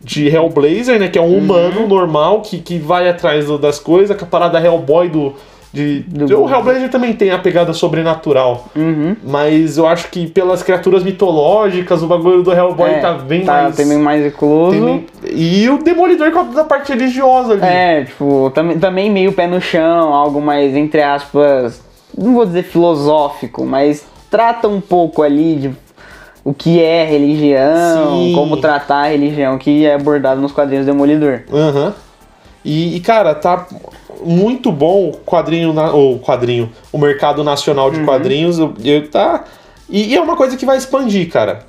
de 0.02 0.28
Hellblazer, 0.28 0.98
né? 0.98 1.08
Que 1.08 1.18
é 1.18 1.22
um 1.22 1.26
uhum. 1.26 1.38
humano 1.38 1.86
normal 1.86 2.40
que, 2.40 2.58
que 2.58 2.78
vai 2.78 3.08
atrás 3.08 3.46
do, 3.46 3.58
das 3.58 3.78
coisas, 3.78 4.16
com 4.16 4.24
a 4.24 4.28
parada 4.28 4.58
Hellboy 4.58 5.10
do, 5.10 5.34
De, 5.72 6.00
Do- 6.00 6.42
O 6.42 6.50
Hellblazer 6.50 6.90
também 6.90 7.12
tem 7.12 7.30
a 7.30 7.38
pegada 7.38 7.72
sobrenatural. 7.72 8.66
Uhum. 8.74 9.14
Mas 9.22 9.78
eu 9.78 9.86
acho 9.86 10.08
que 10.08 10.26
pelas 10.26 10.62
criaturas 10.64 11.02
mitológicas, 11.04 12.02
o 12.02 12.06
bagulho 12.08 12.42
do 12.42 12.52
Hellboy 12.52 12.94
tá 13.00 13.12
bem 13.14 13.44
tá, 13.44 13.52
mais. 13.62 13.76
tem 13.76 13.88
bem 13.88 13.98
mais 13.98 14.34
tem 14.34 14.84
bem- 14.84 15.06
E 15.32 15.68
o 15.68 15.78
Demolidor 15.78 16.32
com 16.32 16.40
a 16.58 16.64
parte 16.64 16.92
religiosa 16.92 17.52
ali. 17.52 17.62
É, 17.64 18.04
tipo, 18.04 18.50
também, 18.54 18.78
também 18.80 19.10
meio 19.10 19.32
pé 19.32 19.46
no 19.46 19.60
chão, 19.60 20.12
algo 20.12 20.40
mais, 20.40 20.74
entre 20.74 21.02
aspas, 21.02 21.80
não 22.18 22.34
vou 22.34 22.44
dizer 22.46 22.64
filosófico, 22.64 23.64
mas 23.64 24.04
trata 24.28 24.66
um 24.66 24.80
pouco 24.80 25.22
ali 25.22 25.54
de 25.54 25.70
o 26.44 26.52
que 26.52 26.82
é 26.82 27.04
religião, 27.04 28.10
Sim. 28.18 28.32
como 28.34 28.56
tratar 28.56 29.02
a 29.04 29.08
religião, 29.08 29.56
que 29.58 29.86
é 29.86 29.94
abordado 29.94 30.40
nos 30.40 30.50
quadrinhos 30.50 30.84
do 30.86 30.90
Demolidor. 30.92 31.42
Aham. 31.52 31.94
E, 32.64 32.96
e, 32.96 33.00
cara, 33.00 33.34
tá 33.34 33.66
muito 34.24 34.70
bom 34.70 35.08
o 35.08 35.12
quadrinho, 35.12 35.74
o 35.94 36.18
quadrinho, 36.18 36.70
o 36.92 36.98
mercado 36.98 37.44
nacional 37.44 37.90
de 37.90 38.02
quadrinhos. 38.04 38.58
Eu, 38.58 38.74
eu 38.84 39.08
tá. 39.08 39.44
E, 39.88 40.12
e 40.12 40.16
é 40.16 40.20
uma 40.20 40.36
coisa 40.36 40.56
que 40.56 40.66
vai 40.66 40.76
expandir, 40.76 41.28
cara. 41.28 41.66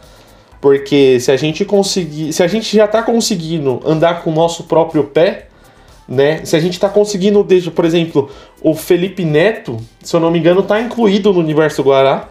Porque 0.59 1.19
se 1.19 1.31
a 1.31 1.37
gente 1.37 1.65
conseguir. 1.65 2.31
Se 2.33 2.43
a 2.43 2.47
gente 2.47 2.75
já 2.75 2.87
tá 2.87 3.01
conseguindo 3.01 3.79
andar 3.85 4.23
com 4.23 4.29
o 4.29 4.33
nosso 4.33 4.65
próprio 4.65 5.05
pé, 5.05 5.47
né? 6.07 6.45
Se 6.45 6.55
a 6.55 6.59
gente 6.59 6.79
tá 6.79 6.89
conseguindo, 6.89 7.43
desde, 7.43 7.71
por 7.71 7.85
exemplo, 7.85 8.29
o 8.61 8.75
Felipe 8.75 9.23
Neto, 9.25 9.77
se 10.03 10.15
eu 10.15 10.19
não 10.19 10.29
me 10.29 10.39
engano, 10.39 10.61
tá 10.61 10.79
incluído 10.79 11.33
no 11.33 11.39
universo 11.39 11.81
Guará. 11.81 12.29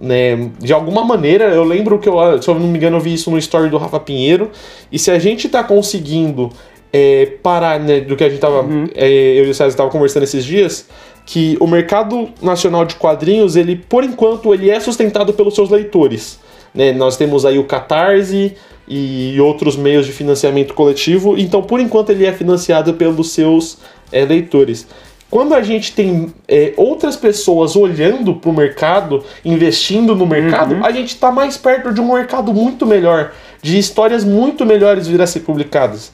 Né, 0.00 0.52
de 0.60 0.72
alguma 0.72 1.02
maneira, 1.02 1.46
eu 1.46 1.64
lembro 1.64 1.98
que 1.98 2.08
eu, 2.08 2.40
se 2.40 2.48
eu 2.48 2.54
não 2.54 2.68
me 2.68 2.78
engano, 2.78 2.98
eu 2.98 3.00
vi 3.00 3.14
isso 3.14 3.32
no 3.32 3.38
story 3.38 3.68
do 3.68 3.78
Rafa 3.78 3.98
Pinheiro. 3.98 4.52
E 4.92 4.98
se 4.98 5.10
a 5.10 5.18
gente 5.18 5.48
tá 5.48 5.64
conseguindo 5.64 6.50
é, 6.92 7.26
parar 7.42 7.78
né, 7.80 8.00
do 8.00 8.16
que 8.16 8.24
a 8.24 8.28
gente 8.28 8.40
tava. 8.40 8.64
é, 8.94 9.08
eu 9.08 9.44
e 9.44 9.50
o 9.50 9.54
César 9.54 9.76
tava 9.76 9.90
conversando 9.90 10.22
esses 10.22 10.44
dias, 10.44 10.86
que 11.26 11.56
o 11.60 11.66
mercado 11.66 12.30
nacional 12.40 12.84
de 12.84 12.94
quadrinhos, 12.94 13.56
ele, 13.56 13.76
por 13.76 14.02
enquanto, 14.02 14.54
ele 14.54 14.70
é 14.70 14.80
sustentado 14.80 15.32
pelos 15.32 15.54
seus 15.54 15.68
leitores. 15.68 16.38
Né? 16.74 16.92
Nós 16.92 17.16
temos 17.16 17.44
aí 17.44 17.58
o 17.58 17.64
Catarse 17.64 18.54
e 18.86 19.38
outros 19.40 19.76
meios 19.76 20.06
de 20.06 20.12
financiamento 20.12 20.72
coletivo, 20.72 21.36
então 21.36 21.62
por 21.62 21.78
enquanto 21.78 22.10
ele 22.10 22.24
é 22.24 22.32
financiado 22.32 22.94
pelos 22.94 23.32
seus 23.32 23.78
é, 24.10 24.24
leitores. 24.24 24.86
Quando 25.30 25.54
a 25.54 25.60
gente 25.60 25.92
tem 25.92 26.32
é, 26.48 26.72
outras 26.74 27.14
pessoas 27.14 27.76
olhando 27.76 28.34
para 28.34 28.48
o 28.48 28.52
mercado, 28.52 29.22
investindo 29.44 30.16
no 30.16 30.26
mercado, 30.26 30.78
a 30.82 30.90
gente 30.90 31.08
está 31.08 31.30
mais 31.30 31.58
perto 31.58 31.92
de 31.92 32.00
um 32.00 32.14
mercado 32.14 32.54
muito 32.54 32.86
melhor, 32.86 33.32
de 33.60 33.78
histórias 33.78 34.24
muito 34.24 34.64
melhores 34.64 35.06
vir 35.06 35.20
a 35.20 35.26
ser 35.26 35.40
publicadas. 35.40 36.10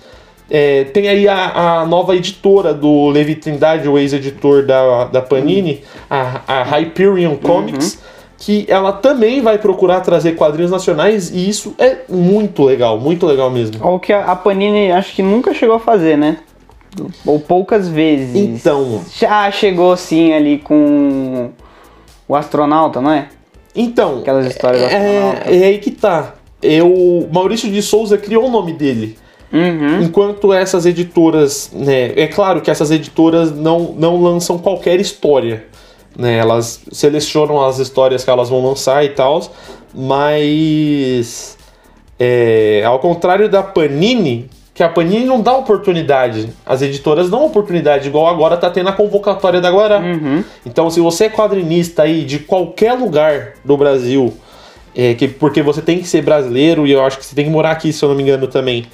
É, 0.50 0.84
tem 0.84 1.08
aí 1.08 1.26
a, 1.26 1.80
a 1.80 1.86
nova 1.86 2.14
editora 2.14 2.74
do 2.74 3.08
Levi 3.08 3.34
Trindade, 3.34 3.88
o 3.88 3.98
ex-editor 3.98 4.64
da, 4.66 5.04
da 5.04 5.22
Panini, 5.22 5.82
a, 6.08 6.40
a 6.46 6.62
Hyperion 6.62 7.36
Comics, 7.36 7.98
que 8.36 8.66
ela 8.68 8.92
também 8.92 9.40
vai 9.40 9.56
procurar 9.56 10.00
trazer 10.00 10.32
quadrinhos 10.32 10.70
nacionais 10.70 11.30
e 11.30 11.48
isso 11.48 11.74
é 11.78 11.98
muito 12.08 12.62
legal, 12.62 13.00
muito 13.00 13.24
legal 13.26 13.50
mesmo. 13.50 13.78
Ou 13.80 13.98
que 13.98 14.12
a 14.12 14.24
a 14.26 14.36
Panini 14.36 14.92
acho 14.92 15.14
que 15.14 15.22
nunca 15.22 15.54
chegou 15.54 15.76
a 15.76 15.80
fazer, 15.80 16.18
né? 16.18 16.38
Ou 17.24 17.40
poucas 17.40 17.88
vezes. 17.88 18.36
Então, 18.36 19.00
Já 19.18 19.50
chegou 19.50 19.96
sim 19.96 20.32
ali 20.32 20.58
com 20.58 21.50
o 22.28 22.36
astronauta, 22.36 23.00
não 23.00 23.10
é? 23.10 23.28
então 23.74 24.20
Aquelas 24.20 24.46
histórias 24.46 24.80
do 24.82 24.86
astronauta. 24.86 25.50
é, 25.50 25.62
é 25.62 25.64
aí 25.64 25.78
que 25.78 25.90
tá. 25.90 26.34
Eu, 26.62 27.28
Maurício 27.32 27.70
de 27.70 27.82
Souza 27.82 28.16
criou 28.16 28.46
o 28.46 28.50
nome 28.50 28.72
dele. 28.72 29.18
Uhum. 29.54 30.02
Enquanto 30.02 30.52
essas 30.52 30.84
editoras, 30.84 31.70
né, 31.72 32.12
é 32.16 32.26
claro 32.26 32.60
que 32.60 32.72
essas 32.72 32.90
editoras 32.90 33.54
não, 33.54 33.94
não 33.96 34.20
lançam 34.20 34.58
qualquer 34.58 34.98
história, 34.98 35.64
né, 36.18 36.38
elas 36.38 36.82
selecionam 36.90 37.64
as 37.64 37.78
histórias 37.78 38.24
que 38.24 38.30
elas 38.30 38.48
vão 38.48 38.66
lançar 38.66 39.04
e 39.04 39.10
tal, 39.10 39.40
mas 39.94 41.56
é, 42.18 42.82
ao 42.84 42.98
contrário 42.98 43.48
da 43.48 43.62
Panini, 43.62 44.50
que 44.74 44.82
a 44.82 44.88
Panini 44.88 45.24
não 45.24 45.40
dá 45.40 45.56
oportunidade, 45.56 46.50
as 46.66 46.82
editoras 46.82 47.30
dão 47.30 47.46
oportunidade, 47.46 48.08
igual 48.08 48.26
agora 48.26 48.56
tá 48.56 48.68
tendo 48.68 48.88
a 48.88 48.92
convocatória 48.92 49.60
da 49.60 49.70
Guará. 49.70 50.00
Uhum. 50.00 50.42
Então, 50.66 50.90
se 50.90 50.98
você 50.98 51.26
é 51.26 51.30
quadrinista 51.30 52.02
aí 52.02 52.24
de 52.24 52.40
qualquer 52.40 52.94
lugar 52.94 53.52
do 53.64 53.76
Brasil, 53.76 54.34
é, 54.96 55.14
que, 55.14 55.28
porque 55.28 55.62
você 55.62 55.80
tem 55.80 56.00
que 56.00 56.08
ser 56.08 56.22
brasileiro 56.22 56.88
e 56.88 56.90
eu 56.90 57.04
acho 57.04 57.18
que 57.18 57.24
você 57.24 57.36
tem 57.36 57.44
que 57.44 57.50
morar 57.52 57.70
aqui, 57.70 57.92
se 57.92 58.04
eu 58.04 58.08
não 58.08 58.16
me 58.16 58.24
engano, 58.24 58.48
também. 58.48 58.86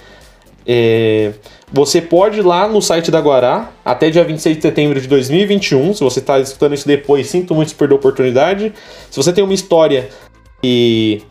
É, 0.66 1.32
você 1.72 2.00
pode 2.00 2.40
ir 2.40 2.42
lá 2.42 2.68
no 2.68 2.82
site 2.82 3.10
da 3.10 3.20
Guará 3.20 3.70
até 3.84 4.10
dia 4.10 4.24
26 4.24 4.56
de 4.56 4.62
setembro 4.62 5.00
de 5.00 5.06
2021. 5.08 5.94
Se 5.94 6.02
você 6.02 6.18
está 6.18 6.38
escutando 6.38 6.74
isso 6.74 6.86
depois, 6.86 7.28
sinto 7.28 7.54
muito 7.54 7.68
se 7.68 7.74
perdeu 7.74 7.96
a 7.96 7.98
oportunidade. 7.98 8.72
Se 9.10 9.16
você 9.16 9.32
tem 9.32 9.42
uma 9.42 9.54
história 9.54 10.08
e 10.62 11.22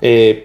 é, 0.00 0.42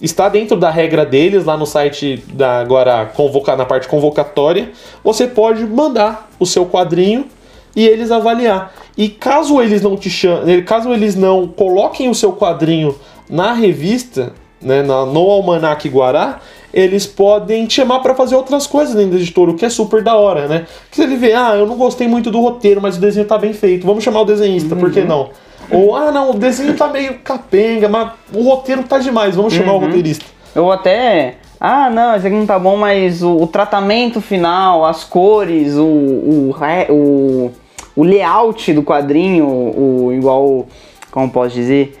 está 0.00 0.28
dentro 0.28 0.56
da 0.56 0.70
regra 0.70 1.04
deles 1.04 1.44
lá 1.44 1.56
no 1.56 1.66
site 1.66 2.22
da 2.32 2.62
Guará, 2.62 3.06
convocar 3.06 3.56
na 3.56 3.64
parte 3.64 3.88
convocatória, 3.88 4.70
você 5.02 5.26
pode 5.26 5.64
mandar 5.64 6.30
o 6.38 6.46
seu 6.46 6.66
quadrinho 6.66 7.26
e 7.74 7.86
eles 7.86 8.10
avaliar. 8.10 8.74
E 8.96 9.08
caso 9.08 9.60
eles 9.60 9.80
não 9.80 9.96
te 9.96 10.10
chamem, 10.10 10.62
caso 10.64 10.92
eles 10.92 11.14
não 11.14 11.46
coloquem 11.48 12.08
o 12.08 12.14
seu 12.14 12.32
quadrinho 12.32 12.94
na 13.28 13.52
revista, 13.52 14.32
né, 14.60 14.82
no 14.82 15.30
Almanac 15.30 15.88
Guará, 15.88 16.40
eles 16.72 17.06
podem 17.06 17.66
te 17.66 17.74
chamar 17.74 18.00
para 18.00 18.14
fazer 18.14 18.34
outras 18.34 18.66
coisas 18.66 18.94
dentro 18.94 19.12
da 19.12 19.16
editora, 19.16 19.50
o 19.50 19.54
que 19.54 19.64
é 19.64 19.70
super 19.70 20.02
da 20.02 20.16
hora, 20.16 20.48
né? 20.48 20.66
Que 20.90 20.96
se 20.96 21.02
ele 21.02 21.16
vê, 21.16 21.34
ah, 21.34 21.54
eu 21.54 21.66
não 21.66 21.76
gostei 21.76 22.08
muito 22.08 22.30
do 22.30 22.40
roteiro, 22.40 22.80
mas 22.80 22.96
o 22.96 23.00
desenho 23.00 23.26
tá 23.26 23.36
bem 23.36 23.52
feito, 23.52 23.86
vamos 23.86 24.02
chamar 24.02 24.20
o 24.20 24.24
desenhista, 24.24 24.74
por 24.74 24.90
que 24.90 25.02
não? 25.02 25.30
Ou, 25.70 25.94
ah, 25.94 26.10
não, 26.10 26.30
o 26.30 26.34
desenho 26.34 26.76
tá 26.76 26.88
meio 26.88 27.18
capenga, 27.18 27.88
mas 27.88 28.12
o 28.32 28.42
roteiro 28.42 28.82
tá 28.82 28.98
demais, 28.98 29.36
vamos 29.36 29.52
chamar 29.52 29.72
o 29.74 29.78
roteirista. 29.78 30.24
Ou 30.54 30.70
até. 30.70 31.36
Ah, 31.58 31.88
não, 31.88 32.16
esse 32.16 32.26
aqui 32.26 32.36
não 32.36 32.44
tá 32.44 32.58
bom, 32.58 32.76
mas 32.76 33.22
o, 33.22 33.36
o 33.36 33.46
tratamento 33.46 34.20
final, 34.20 34.84
as 34.84 35.04
cores, 35.04 35.76
o, 35.76 35.84
o, 35.84 36.54
o, 36.90 37.52
o 37.94 38.02
layout 38.02 38.72
do 38.72 38.82
quadrinho, 38.82 39.46
o, 39.46 40.12
igual. 40.12 40.66
Como 41.10 41.30
posso 41.30 41.54
dizer? 41.54 41.96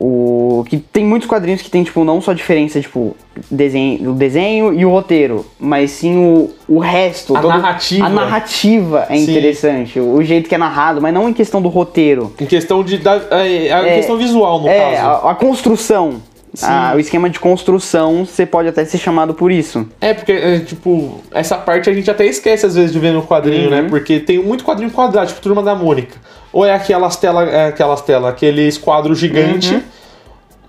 O, 0.00 0.64
que 0.68 0.78
tem 0.78 1.04
muitos 1.04 1.26
quadrinhos 1.28 1.60
que 1.60 1.68
tem, 1.68 1.82
tipo, 1.82 2.04
não 2.04 2.20
só 2.20 2.32
diferença, 2.32 2.80
tipo, 2.80 3.16
desenho, 3.50 4.10
o 4.10 4.14
desenho 4.14 4.72
e 4.72 4.84
o 4.84 4.90
roteiro, 4.90 5.44
mas 5.58 5.90
sim 5.90 6.16
o, 6.16 6.50
o 6.68 6.78
resto. 6.78 7.36
A 7.36 7.42
narrativa. 7.42 8.06
A 8.06 8.08
narrativa 8.08 9.06
é 9.10 9.16
Sim. 9.16 9.22
interessante, 9.30 9.98
o, 9.98 10.14
o 10.14 10.22
jeito 10.22 10.48
que 10.48 10.54
é 10.54 10.58
narrado, 10.58 11.00
mas 11.02 11.12
não 11.12 11.28
em 11.28 11.32
questão 11.32 11.60
do 11.60 11.68
roteiro. 11.68 12.32
Em 12.40 12.46
questão 12.46 12.84
de. 12.84 12.98
Da, 12.98 13.16
é, 13.30 13.72
a 13.72 13.86
É, 13.86 13.96
questão 13.96 14.16
visual, 14.16 14.60
no 14.60 14.68
é, 14.68 14.94
caso. 14.96 15.26
a, 15.26 15.30
a 15.32 15.34
construção. 15.34 16.22
Sim. 16.54 16.66
Ah, 16.68 16.92
o 16.96 16.98
esquema 17.00 17.28
de 17.28 17.38
construção, 17.38 18.24
você 18.24 18.46
pode 18.46 18.68
até 18.68 18.84
ser 18.84 18.98
chamado 18.98 19.34
por 19.34 19.52
isso. 19.52 19.86
É, 20.00 20.14
porque, 20.14 20.32
é, 20.32 20.58
tipo, 20.60 21.20
essa 21.30 21.56
parte 21.56 21.90
a 21.90 21.92
gente 21.92 22.10
até 22.10 22.24
esquece 22.26 22.64
às 22.66 22.74
vezes 22.74 22.92
de 22.92 22.98
ver 22.98 23.12
no 23.12 23.22
quadrinho, 23.22 23.64
Uhum. 23.64 23.82
né? 23.82 23.86
Porque 23.88 24.18
tem 24.20 24.38
muito 24.42 24.64
quadrinho 24.64 24.90
quadrado, 24.90 25.28
tipo 25.28 25.40
Turma 25.40 25.62
da 25.62 25.74
Mônica. 25.74 26.16
Ou 26.52 26.64
é 26.64 26.72
aquelas 26.72 27.16
telas, 27.16 27.48
é, 27.52 27.66
aquelas 27.66 28.00
telas, 28.00 28.30
aqueles 28.30 28.78
quadros 28.78 29.18
gigante 29.18 29.74
Uhum. 29.74 29.82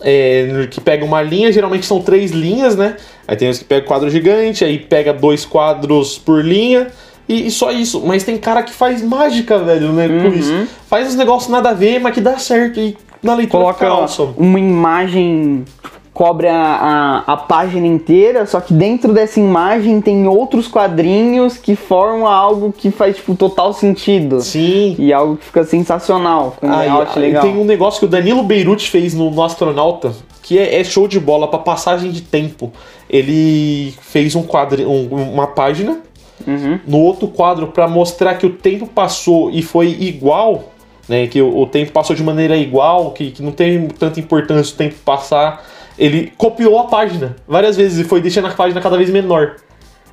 é, 0.01 0.67
que 0.69 0.79
pega 0.81 1.03
uma 1.03 1.21
linha, 1.21 1.51
geralmente 1.51 1.85
são 1.85 2.01
três 2.01 2.31
linhas, 2.31 2.75
né? 2.75 2.95
Aí 3.27 3.35
tem 3.35 3.49
os 3.49 3.59
que 3.59 3.65
pega 3.65 3.85
quadro 3.85 4.09
gigante, 4.09 4.63
aí 4.63 4.77
pega 4.79 5.13
dois 5.13 5.45
quadros 5.45 6.17
por 6.17 6.43
linha. 6.43 6.87
E, 7.27 7.47
e 7.47 7.51
só 7.51 7.71
isso, 7.71 8.01
mas 8.05 8.23
tem 8.23 8.37
cara 8.37 8.63
que 8.63 8.73
faz 8.73 9.01
mágica, 9.03 9.59
velho, 9.59 9.91
né? 9.93 10.07
Com 10.07 10.13
Uhum. 10.29 10.33
isso. 10.33 10.67
Faz 10.89 11.07
uns 11.07 11.15
negócios 11.15 11.49
nada 11.51 11.69
a 11.69 11.73
ver, 11.73 11.99
mas 11.99 12.13
que 12.13 12.21
dá 12.21 12.37
certo. 12.39 12.79
E 12.79 12.97
na 13.21 13.33
leitura 13.35 13.63
Coloca 13.63 13.79
fica 13.79 13.91
awesome. 13.91 14.33
uma 14.37 14.59
imagem, 14.59 15.65
cobre 16.13 16.47
a, 16.47 17.23
a, 17.27 17.33
a 17.33 17.37
página 17.37 17.85
inteira, 17.87 18.45
só 18.45 18.59
que 18.61 18.73
dentro 18.73 19.13
dessa 19.13 19.39
imagem 19.39 20.01
tem 20.01 20.27
outros 20.27 20.67
quadrinhos 20.67 21.57
que 21.57 21.75
formam 21.75 22.27
algo 22.27 22.73
que 22.75 22.91
faz, 22.91 23.15
tipo, 23.17 23.35
total 23.35 23.73
sentido. 23.73 24.41
Sim. 24.41 24.95
E 24.99 25.11
algo 25.13 25.37
que 25.37 25.45
fica 25.45 25.63
sensacional, 25.63 26.55
com 26.59 26.67
um 26.67 26.73
Aí, 26.73 26.89
layout 26.89 27.17
legal. 27.19 27.43
Tem 27.43 27.57
um 27.57 27.63
negócio 27.65 27.99
que 27.99 28.05
o 28.05 28.09
Danilo 28.09 28.43
Beirute 28.43 28.89
fez 28.89 29.13
no, 29.13 29.29
no 29.31 29.43
Astronauta, 29.43 30.13
que 30.41 30.57
é, 30.57 30.79
é 30.79 30.83
show 30.83 31.07
de 31.07 31.19
bola 31.19 31.47
pra 31.47 31.59
passagem 31.59 32.11
de 32.11 32.21
tempo. 32.21 32.71
Ele 33.09 33.93
fez 34.01 34.35
um 34.35 34.43
quadro, 34.43 34.81
um- 34.89 35.33
uma 35.33 35.47
página, 35.47 35.99
Uhum. 36.47 36.79
no 36.87 36.99
outro 36.99 37.27
quadro 37.27 37.67
pra 37.67 37.85
mostrar 37.85 38.35
que 38.35 38.45
o 38.45 38.49
tempo 38.51 38.87
passou 38.87 39.51
e 39.51 39.61
foi 39.61 39.87
igual, 39.99 40.69
né? 41.09 41.27
Que 41.27 41.41
o, 41.41 41.57
o 41.57 41.65
tempo 41.67 41.91
passou 41.91 42.15
de 42.15 42.23
maneira 42.23 42.55
igual, 42.55 43.11
que, 43.11 43.31
que 43.31 43.41
não 43.43 43.51
tem 43.51 43.87
tanta 43.87 44.19
importância 44.19 44.73
o 44.73 44.77
tempo 44.77 44.95
passar. 45.03 45.65
Ele 45.97 46.31
copiou 46.37 46.79
a 46.79 46.85
página 46.85 47.35
várias 47.47 47.75
vezes 47.75 47.99
e 47.99 48.03
foi 48.07 48.21
deixando 48.21 48.47
a 48.47 48.51
página 48.51 48.79
cada 48.79 48.95
vez 48.97 49.09
menor. 49.09 49.55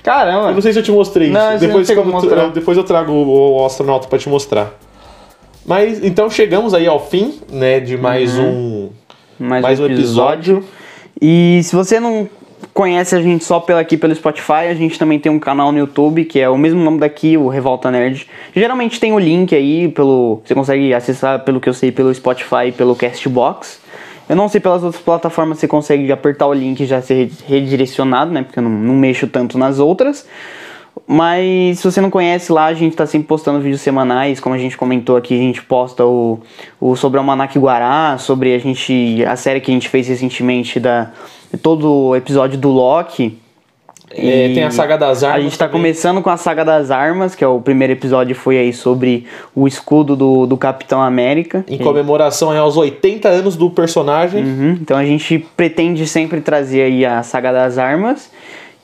Caramba! 0.03 0.49
Eu 0.49 0.55
não 0.55 0.61
sei 0.61 0.73
se 0.73 0.79
eu 0.79 0.83
te 0.83 0.91
mostrei 0.91 1.31
Não, 1.31 1.50
isso. 1.50 1.61
Depois, 1.67 1.88
eu- 1.91 2.50
depois 2.50 2.76
eu 2.79 2.85
trago 2.85 3.12
o, 3.12 3.61
o 3.61 3.65
astronauta 3.67 4.09
pra 4.09 4.19
te 4.19 4.29
mostrar. 4.29 4.73
Mas 5.65 6.03
então 6.05 6.31
chegamos 6.31 6.75
aí 6.75 6.87
ao 6.87 6.99
fim, 7.05 7.41
né, 7.50 7.81
de 7.81 7.97
mais 7.97 8.37
Uhum. 8.38 8.91
um 9.41 9.45
mais 9.45 9.79
um 9.81 9.87
episódio. 9.87 10.65
E 11.21 11.61
se 11.65 11.75
você 11.75 11.99
não 11.99 12.29
conhece 12.76 13.16
a 13.16 13.23
gente 13.23 13.42
só 13.42 13.59
pela 13.59 13.80
aqui 13.80 13.97
pelo 13.97 14.14
Spotify, 14.14 14.68
a 14.68 14.75
gente 14.75 14.99
também 14.99 15.18
tem 15.18 15.33
um 15.33 15.38
canal 15.38 15.73
no 15.73 15.78
YouTube 15.78 16.26
que 16.26 16.38
é 16.38 16.47
o 16.47 16.59
mesmo 16.59 16.78
nome 16.78 16.99
daqui, 16.99 17.35
o 17.35 17.49
Revolta 17.49 17.90
Nerd. 17.90 18.28
Geralmente 18.54 19.00
tem 19.00 19.14
o 19.14 19.18
link 19.18 19.54
aí 19.54 19.88
pelo, 19.88 20.42
você 20.45 20.54
consegue 20.54 20.92
acessar 20.92 21.42
pelo 21.42 21.59
que 21.59 21.71
eu 21.71 21.73
sei 21.73 21.90
pelo 21.90 22.14
Spotify, 22.14 22.71
pelo 22.76 22.95
Castbox. 22.95 23.80
Eu 24.28 24.37
não 24.37 24.47
sei 24.47 24.61
pelas 24.61 24.85
outras 24.85 25.02
plataformas 25.02 25.59
você 25.59 25.66
consegue 25.66 26.12
apertar 26.12 26.47
o 26.49 26.52
link 26.52 26.80
e 26.80 26.87
já 26.87 27.00
ser 27.00 27.30
redirecionado, 27.47 28.30
né? 28.30 28.42
Porque 28.42 28.59
eu 28.59 28.62
não, 28.62 28.71
não 28.71 28.95
mexo 28.95 29.26
tanto 29.26 29.56
nas 29.56 29.78
outras. 29.78 30.26
Mas 31.06 31.78
se 31.78 31.90
você 31.90 32.02
não 32.02 32.11
conhece 32.11 32.52
lá, 32.52 32.66
a 32.66 32.75
gente 32.75 32.92
está 32.92 33.06
sempre 33.06 33.26
postando 33.26 33.59
vídeos 33.59 33.80
semanais, 33.80 34.38
como 34.38 34.54
a 34.54 34.59
gente 34.59 34.76
comentou 34.76 35.16
aqui, 35.16 35.35
a 35.35 35.38
gente 35.38 35.62
posta 35.62 36.04
o, 36.04 36.40
o 36.78 36.95
sobre 36.95 37.16
o 37.16 37.21
Almanac 37.21 37.59
Guará, 37.59 38.18
sobre 38.18 38.54
a 38.54 38.59
gente 38.59 39.25
a 39.25 39.37
série 39.37 39.61
que 39.61 39.71
a 39.71 39.75
gente 39.75 39.88
fez 39.88 40.09
recentemente 40.09 40.78
da 40.78 41.12
todo 41.62 41.91
o 42.09 42.17
episódio 42.17 42.59
do 42.59 42.71
Loki. 42.71 43.38
É, 44.11 44.55
tem 44.55 44.62
a 44.62 44.71
saga 44.71 44.97
das 44.97 45.25
armas. 45.25 45.38
A 45.38 45.43
gente 45.43 45.53
está 45.53 45.69
começando 45.69 46.23
com 46.23 46.31
a 46.31 46.37
saga 46.37 46.65
das 46.65 46.91
armas, 46.91 47.35
que 47.35 47.43
é 47.43 47.49
o 47.49 47.61
primeiro 47.61 47.93
episódio 47.93 48.35
foi 48.37 48.57
aí 48.57 48.73
sobre 48.73 49.26
o 49.55 49.67
escudo 49.67 50.15
do, 50.15 50.47
do 50.47 50.57
Capitão 50.57 51.03
América. 51.03 51.65
Em 51.69 51.76
comemoração 51.76 52.57
aos 52.57 52.76
80 52.76 53.29
anos 53.29 53.57
do 53.57 53.69
personagem. 53.69 54.45
Uhum, 54.45 54.79
Então 54.81 54.97
a 54.97 55.05
gente 55.05 55.45
pretende 55.57 56.07
sempre 56.07 56.41
trazer 56.41 56.83
aí 56.83 57.05
a 57.05 57.23
saga 57.23 57.53
das 57.53 57.79
armas. 57.79 58.31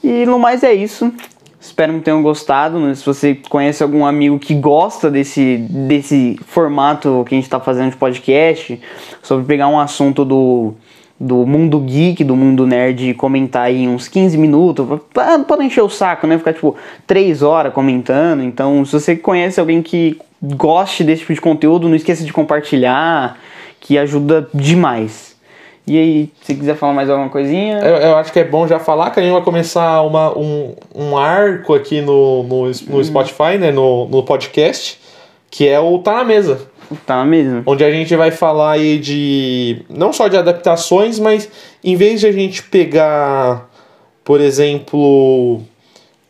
E 0.02 0.26
no 0.26 0.38
mais 0.38 0.64
é 0.64 0.72
isso. 0.74 1.12
Espero 1.60 1.94
que 1.94 2.00
tenham 2.00 2.20
gostado. 2.20 2.80
né? 2.80 2.92
Se 2.96 3.06
você 3.06 3.38
conhece 3.48 3.80
algum 3.84 4.04
amigo 4.04 4.36
que 4.40 4.52
gosta 4.52 5.08
desse, 5.08 5.58
desse 5.70 6.36
formato 6.48 7.24
que 7.28 7.34
a 7.34 7.36
gente 7.36 7.44
está 7.44 7.60
fazendo 7.60 7.92
de 7.92 7.96
podcast, 7.96 8.80
sobre 9.22 9.46
pegar 9.46 9.68
um 9.68 9.78
assunto 9.78 10.24
do, 10.24 10.74
do 11.18 11.46
mundo 11.46 11.78
geek, 11.78 12.24
do 12.24 12.34
mundo 12.34 12.66
nerd 12.66 13.14
comentar 13.14 13.64
aí 13.66 13.86
uns 13.86 14.08
15 14.08 14.36
minutos, 14.36 15.00
pra- 15.12 15.38
não 15.38 15.44
pode 15.44 15.64
encher 15.64 15.82
o 15.82 15.88
saco, 15.88 16.26
né? 16.26 16.36
Ficar 16.38 16.52
tipo 16.52 16.74
3 17.06 17.42
horas 17.42 17.72
comentando. 17.72 18.42
Então, 18.42 18.84
se 18.84 18.92
você 18.92 19.14
conhece 19.16 19.60
alguém 19.60 19.82
que 19.82 20.18
goste 20.42 21.04
desse 21.04 21.20
tipo 21.20 21.34
de 21.34 21.40
conteúdo, 21.40 21.88
não 21.88 21.94
esqueça 21.94 22.24
de 22.24 22.32
compartilhar, 22.32 23.38
que 23.80 23.96
ajuda 23.98 24.48
demais. 24.52 25.32
E 25.86 25.98
aí, 25.98 26.30
se 26.42 26.54
quiser 26.54 26.76
falar 26.76 26.92
mais 26.92 27.10
alguma 27.10 27.28
coisinha. 27.28 27.78
Eu, 27.78 27.96
eu 27.96 28.16
acho 28.16 28.32
que 28.32 28.38
é 28.38 28.44
bom 28.44 28.66
já 28.68 28.78
falar 28.78 29.10
que 29.10 29.18
a 29.18 29.22
gente 29.22 29.32
vai 29.32 29.42
começar 29.42 30.02
uma, 30.02 30.36
um, 30.36 30.74
um 30.94 31.16
arco 31.16 31.74
aqui 31.74 32.00
no, 32.00 32.44
no, 32.44 32.64
no 32.66 33.04
Spotify, 33.04 33.58
né? 33.58 33.72
No, 33.72 34.06
no 34.08 34.22
podcast, 34.22 35.00
que 35.50 35.68
é 35.68 35.80
o 35.80 35.98
Tá 35.98 36.14
na 36.14 36.24
Mesa. 36.24 36.70
Tá 37.06 37.24
mesmo. 37.24 37.62
Onde 37.66 37.84
a 37.84 37.90
gente 37.90 38.14
vai 38.16 38.30
falar 38.30 38.72
aí 38.72 38.98
de. 38.98 39.82
não 39.88 40.12
só 40.12 40.28
de 40.28 40.36
adaptações, 40.36 41.18
mas 41.18 41.48
em 41.82 41.96
vez 41.96 42.20
de 42.20 42.26
a 42.26 42.32
gente 42.32 42.62
pegar, 42.64 43.68
por 44.24 44.40
exemplo, 44.40 45.60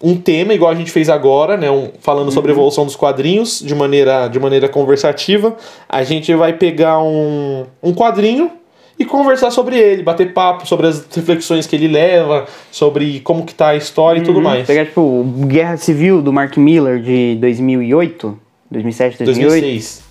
um 0.03 0.17
tema 0.17 0.53
igual 0.55 0.71
a 0.71 0.75
gente 0.75 0.91
fez 0.91 1.09
agora, 1.09 1.57
né, 1.57 1.71
um- 1.71 1.91
falando 2.01 2.31
sobre 2.33 2.51
a 2.51 2.55
evolução 2.55 2.85
dos 2.85 2.97
quadrinhos 2.97 3.61
de 3.61 3.75
maneira, 3.75 4.29
de 4.29 4.39
maneira 4.41 4.69
conversativa, 4.69 5.57
a 5.89 6.03
gente 6.03 6.35
vai 6.35 6.53
pegar 6.55 7.01
um, 7.03 7.65
um 7.83 7.93
quadrinho 7.95 8.51
e 8.99 9.05
conversar 9.05 9.51
sobre 9.51 9.77
ele, 9.79 10.03
bater 10.03 10.33
papo 10.33 10.67
sobre 10.67 10.87
as 10.87 11.07
reflexões 11.15 11.67
que 11.67 11.75
ele 11.77 11.89
leva, 11.89 12.47
sobre 12.71 13.21
como 13.21 13.45
que 13.45 13.55
tá 13.55 13.69
a 13.69 13.77
história 13.77 14.21
e 14.21 14.23
tudo 14.23 14.41
mais. 14.41 14.67
Pegar, 14.67 14.85
tipo, 14.87 15.25
Guerra 15.47 15.77
Civil 15.77 16.21
do 16.23 16.33
Mark 16.33 16.57
Miller 16.57 17.01
de 17.01 17.37
2008, 17.41 18.39
2007, 18.71 19.25
2008. 19.25 19.51
2006. 19.61 20.02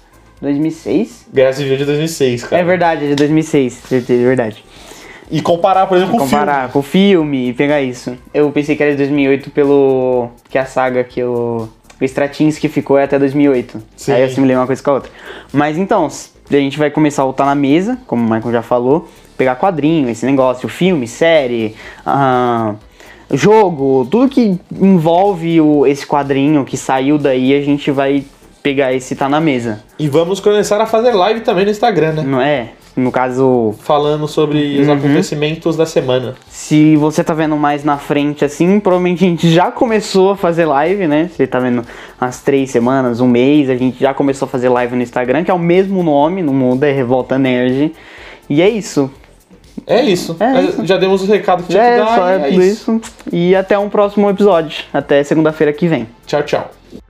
2006? 0.42 1.28
Guerra 1.34 1.54
Civil 1.54 1.78
de 1.78 1.86
2006, 1.86 2.44
cara. 2.46 2.62
É 2.62 2.66
verdade, 2.66 3.06
é 3.06 3.10
de 3.10 3.16
2006, 3.16 3.74
certeza, 3.74 4.22
é 4.22 4.26
verdade. 4.26 4.64
E 5.30 5.42
comparar, 5.42 5.86
por 5.88 5.96
exemplo, 5.96 6.18
com 6.18 6.24
o 6.24 6.28
filme. 6.28 6.40
Comparar 6.40 6.70
com 6.72 6.80
o 6.80 6.82
filme 6.82 7.50
e 7.50 7.54
pegar 7.54 7.82
isso. 7.82 8.18
Eu 8.34 8.52
pensei 8.52 8.76
que 8.76 8.84
era 8.84 8.92
de 8.92 8.98
2008 8.98 9.50
pelo... 9.52 10.30
que 10.50 10.58
a 10.58 10.66
saga 10.66 11.04
que 11.04 11.24
o... 11.24 11.70
O 12.00 12.04
Straczynski 12.04 12.68
ficou 12.68 12.98
é 12.98 13.04
até 13.04 13.20
2008. 13.20 13.82
Sim. 13.96 14.12
Aí 14.12 14.22
eu 14.22 14.26
assimilei 14.26 14.56
uma 14.56 14.66
coisa 14.66 14.82
com 14.82 14.90
a 14.90 14.94
outra. 14.96 15.12
Mas 15.54 15.78
então, 15.78 16.08
a 16.50 16.56
gente 16.56 16.80
vai 16.80 16.90
começar 16.90 17.22
a 17.22 17.26
voltar 17.26 17.46
na 17.46 17.54
mesa, 17.54 18.00
como 18.08 18.26
o 18.26 18.30
Michael 18.30 18.52
já 18.52 18.62
falou. 18.64 19.08
Pegar 19.38 19.56
quadrinho, 19.56 20.10
esse 20.10 20.26
negócio, 20.26 20.68
filme, 20.68 21.08
série, 21.08 21.76
ah, 22.04 22.74
jogo, 23.32 24.08
tudo 24.10 24.28
que 24.28 24.60
envolve 24.72 25.62
o, 25.62 25.86
esse 25.86 26.06
quadrinho 26.06 26.66
que 26.66 26.76
saiu 26.76 27.18
daí, 27.18 27.54
a 27.54 27.62
gente 27.62 27.92
vai 27.92 28.26
pegar 28.64 28.94
esse 28.94 29.16
tá 29.16 29.28
na 29.28 29.40
mesa. 29.42 29.82
E 29.98 30.08
vamos 30.08 30.40
começar 30.40 30.80
a 30.82 30.86
fazer 30.86 31.12
live 31.14 31.42
também 31.42 31.66
no 31.66 31.72
Instagram, 31.72 32.14
né? 32.14 32.24
Não 32.26 32.42
é? 32.42 32.70
No 32.96 33.10
caso, 33.10 33.74
Falando 33.80 34.28
sobre 34.28 34.76
Uhum. 34.76 34.82
os 34.82 34.90
acontecimentos 34.90 35.78
da 35.78 35.86
semana. 35.86 36.36
Se 36.50 36.98
você 36.98 37.24
tá 37.24 37.34
vendo 37.34 37.56
mais 37.56 37.86
na 37.86 37.98
frente 37.98 38.44
assim, 38.44 38.82
provavelmente 38.82 39.24
a 39.24 39.28
gente 39.30 39.50
já 39.50 39.72
começou 39.72 40.32
a 40.32 40.36
fazer 40.36 40.66
live, 40.66 41.08
né? 41.08 41.30
Você 41.34 41.48
tá 41.48 41.58
vendo 41.60 41.86
as 42.20 42.42
três 42.42 42.70
semanas, 42.70 43.22
um 43.22 43.28
mês, 43.28 43.70
a 43.70 43.76
gente 43.78 43.98
já 43.98 44.14
começou 44.14 44.46
a 44.46 44.50
fazer 44.50 44.68
live 44.68 44.94
no 44.96 45.02
Instagram, 45.02 45.44
que 45.46 45.50
é 45.50 45.54
o 45.54 45.60
mesmo 45.60 46.04
nome, 46.04 46.44
não 46.44 46.54
muda, 46.54 46.86
é 46.86 46.92
Revolta 46.92 47.40
Nerd. 47.40 47.94
E 48.50 48.62
é 48.62 48.70
isso. 48.70 49.10
É 49.88 50.02
isso. 50.02 50.36
É 50.38 50.58
É, 50.58 50.62
isso. 50.64 50.86
Já 50.86 50.98
demos 50.98 51.24
o 51.24 51.26
recado 51.26 51.64
que 51.64 51.70
tinha 51.70 51.82
é 51.82 51.94
que 51.98 52.06
dar. 52.06 52.16
só 52.18 52.30
e 52.30 52.34
é 52.34 52.40
tudo 52.50 52.62
isso. 52.62 53.02
E 53.32 53.56
até 53.56 53.80
um 53.80 53.90
próximo 53.90 54.30
episódio. 54.30 54.84
Até 54.94 55.24
segunda-feira 55.24 55.72
que 55.72 55.88
vem. 55.88 56.10
Tchau, 56.28 56.44
tchau. 56.44 56.81